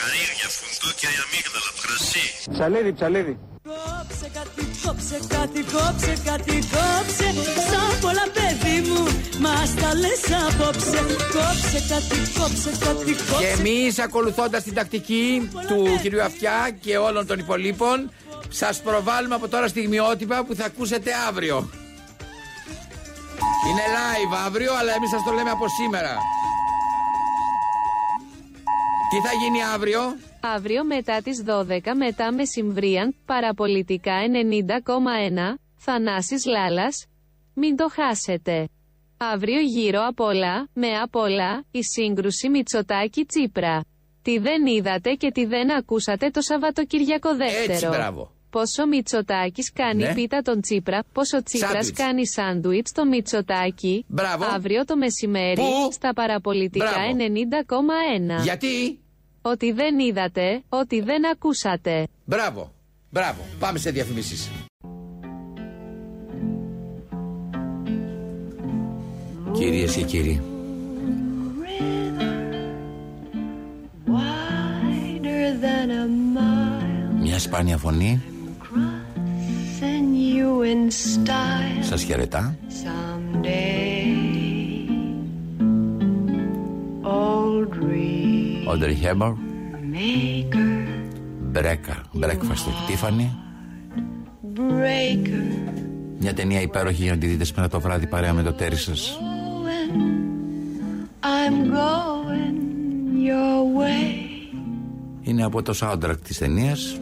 [0.05, 2.25] Καρύδια, φουντούκια, αμύγδαλα, κρασί.
[2.53, 3.33] Ψαλίδι, ψαλίδι.
[3.71, 7.27] Κόψε κάτι, κόψε κάτι, κόψε κάτι, κόψε
[7.69, 9.01] Σαν πολλά παιδί μου,
[9.39, 11.01] μας τα λες απόψε
[11.35, 17.27] Κόψε κάτι, κόψε κάτι, Και κόψε εμείς, ακολουθώντας την τακτική του κυρίου Αυτιά και όλων
[17.27, 18.11] των υπολείπων,
[18.49, 21.69] σας προβάλλουμε από τώρα στιγμιότυπα που θα ακούσετε αύριο.
[23.69, 26.17] Είναι live αύριο, αλλά εμείς σας το λέμε από σήμερα.
[29.09, 29.99] Τι θα γίνει αύριο,
[30.55, 37.05] Αύριο μετά τις 12 μετά μεσημβρίαν, παραπολιτικά 90,1, Θανάσης Λάλας.
[37.53, 38.69] Μην το χάσετε.
[39.17, 43.85] Αύριο γύρω απ' όλα, με απ' όλα, η σύγκρουση Μητσοτάκη Τσίπρα.
[44.21, 47.73] Τι δεν είδατε και τι δεν ακούσατε το Σαββατοκυριακό δεύτερο.
[47.73, 48.34] Έτσι, μπράβο.
[48.55, 50.13] Πόσο Μητσοτάκης κάνει Ναι.
[50.13, 51.97] πίτα τον Τσίπρα, πόσο Τσίπρας Σάντουιτς.
[51.99, 54.05] κάνει σάντουιτς το Μητσοτάκη.
[54.07, 54.45] Μπράβο.
[54.45, 57.15] Αύριο το μεσημέρι, Πού; στα παραπολιτικά Μπράβο.
[58.39, 58.43] 90,1.
[58.43, 58.99] γιατί;
[59.41, 62.07] Ότι δεν είδατε, ότι δεν ακούσατε.
[62.25, 62.71] Μπράβο,
[63.09, 63.41] μπράβο.
[63.59, 64.49] Πάμε σε διαφημίσεις.
[69.53, 70.41] Κυρίες και κύριοι,
[74.07, 76.05] Wider than a
[76.37, 78.21] mile, μια σπάνια φωνή
[81.81, 82.55] σας χαιρετά.
[82.67, 84.05] someday.
[87.01, 89.35] Old dream Όντρι Χέμπορ,
[89.93, 90.87] maker,
[91.41, 93.29] Μπρέκα, Breakfast at Tiffany.
[94.55, 95.71] breaker,
[96.19, 99.19] Μια ταινία υπέροχη για να τη δείτε σήμερα το βράδυ παρέα με το τέρι σας.
[101.21, 102.57] I'm going
[103.27, 104.25] your way.
[105.21, 106.99] Είναι από το soundtrack της ταινίας.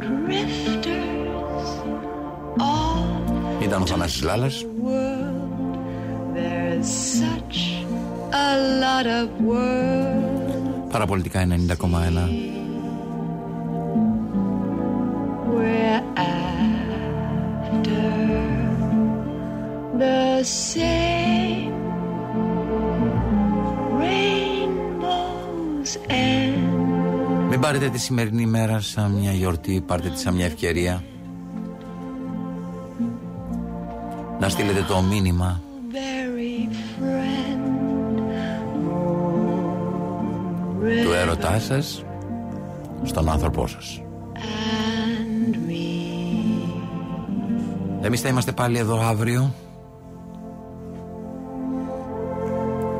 [0.00, 1.11] Drifters all
[3.72, 4.66] Ήταν ο Θανάσης Λάλας.
[4.84, 5.76] world.
[6.34, 7.58] There's such
[8.46, 8.50] a
[8.82, 10.90] lot of world.
[10.90, 12.28] Παραπολιτικά 90,1.
[15.56, 18.04] We're after
[20.02, 21.74] the same
[24.00, 26.62] rainbows and
[27.48, 31.02] Μην πάρετε τη σημερινή μέρα σαν μια γιορτή, πάρτε τη σαν μια ευκαιρία.
[34.42, 35.60] Να στείλετε το μήνυμα
[35.92, 36.68] very
[36.98, 37.62] friend.
[41.04, 42.04] του έρωτά σας
[43.02, 44.02] στον άνθρωπό σας.
[44.34, 45.84] And me.
[48.02, 49.54] Εμείς θα είμαστε πάλι εδώ αύριο.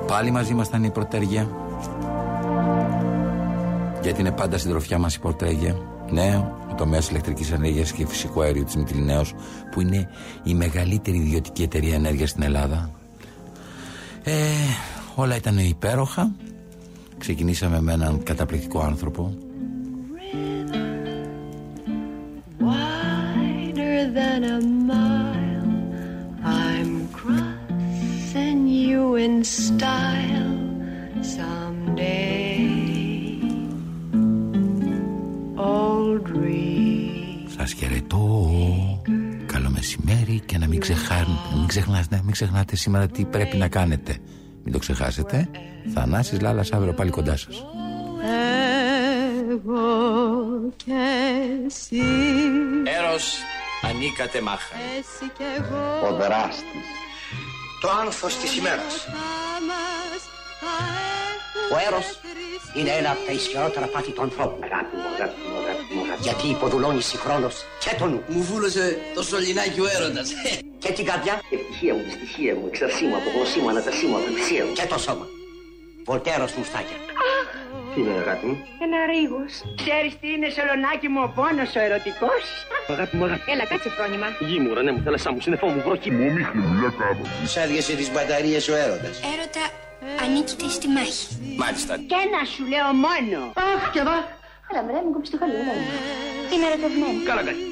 [0.06, 1.48] Πάλι μαζί μας θα είναι η πρωτέργεια.
[4.02, 5.20] Γιατί είναι πάντα συντροφιά μας η
[6.12, 6.36] πρωτέργεια.
[6.36, 6.36] Ναι,
[6.70, 9.34] ο τομέας ηλεκτρικής ενέργειας και φυσικού αερίου της Μητυλινέως
[9.70, 10.08] που είναι
[10.42, 12.90] η μεγαλύτερη ιδιωτική εταιρεία ενέργειας στην Ελλάδα.
[14.22, 14.32] Ε,
[15.14, 16.32] όλα ήταν υπέροχα.
[17.18, 19.34] Ξεκινήσαμε με έναν καταπληκτικό άνθρωπο.
[22.70, 24.60] Wider than a
[24.90, 25.72] mile,
[26.44, 30.11] I'm crossing you in style
[40.52, 41.26] και να μην, ξεχά...
[41.54, 44.16] μην, ξεχνάτε, μην ξεχνάτε σήμερα τι πρέπει να κάνετε.
[44.64, 45.48] Μην το ξεχάσετε.
[45.94, 47.64] Θανάσης Λάλας αύριο πάλι κοντά σας.
[49.50, 49.80] Εγώ
[50.76, 50.92] και
[51.66, 52.02] εσύ
[52.98, 53.38] Έρος
[53.82, 54.74] ανήκατε μάχα.
[54.98, 56.88] Εσύ κι εγώ Ο δράστης.
[57.80, 59.06] Το άνθος της ημέρας.
[61.72, 62.06] Ο έρος
[62.76, 64.58] είναι ένα από τα ισχυρότερα πάθη του ανθρώπου.
[66.20, 68.22] Γιατί υποδουλώνεις συγχρόνως και τον νου.
[68.26, 70.28] Μου βούλωσε το σωληνάκι ο έρωτας.
[70.82, 71.40] Και την καρδιά.
[71.50, 74.72] Ευτυχία μου, δυστυχία μου, εξαρσή μου, απογνωσή μου, ανατασή μου, απελπισία μου.
[74.72, 75.26] Και το σώμα.
[76.04, 76.96] Βολτέρος μουστάκια.
[77.94, 78.56] Τι είναι αγάπη μου;
[78.86, 79.52] Ένα ρίγος.
[79.82, 82.42] Ξέρεις τι είναι σολονάκι μου ο πόνος ο ερωτικός;
[82.92, 83.50] Αγάπη μου, αγάπη.
[83.52, 84.28] Έλα κάτσε φρόνημα.
[84.48, 87.22] Γη μου, ρανέ μου, θάλασσά μου, σύννεφό μου, βροχή μου, ομίχλη μου, λιακάβο.
[87.54, 89.14] Σάδιασε τις μπαταρίες ο έρωτας.
[89.32, 89.64] Έρωτα
[90.06, 90.24] ε.
[90.24, 91.26] Ανήκετε στη μάχη.
[91.56, 91.96] Μάλιστα.
[91.96, 93.38] Και να σου λέω μόνο.
[93.54, 94.16] Αχ, και εγώ.
[94.70, 95.54] Έλα, μωρέ, μου κόψεις το χαλί.
[95.54, 96.54] Ε.
[96.54, 97.22] Είμαι ερωτευμένη.
[97.28, 97.62] Καλά καλά.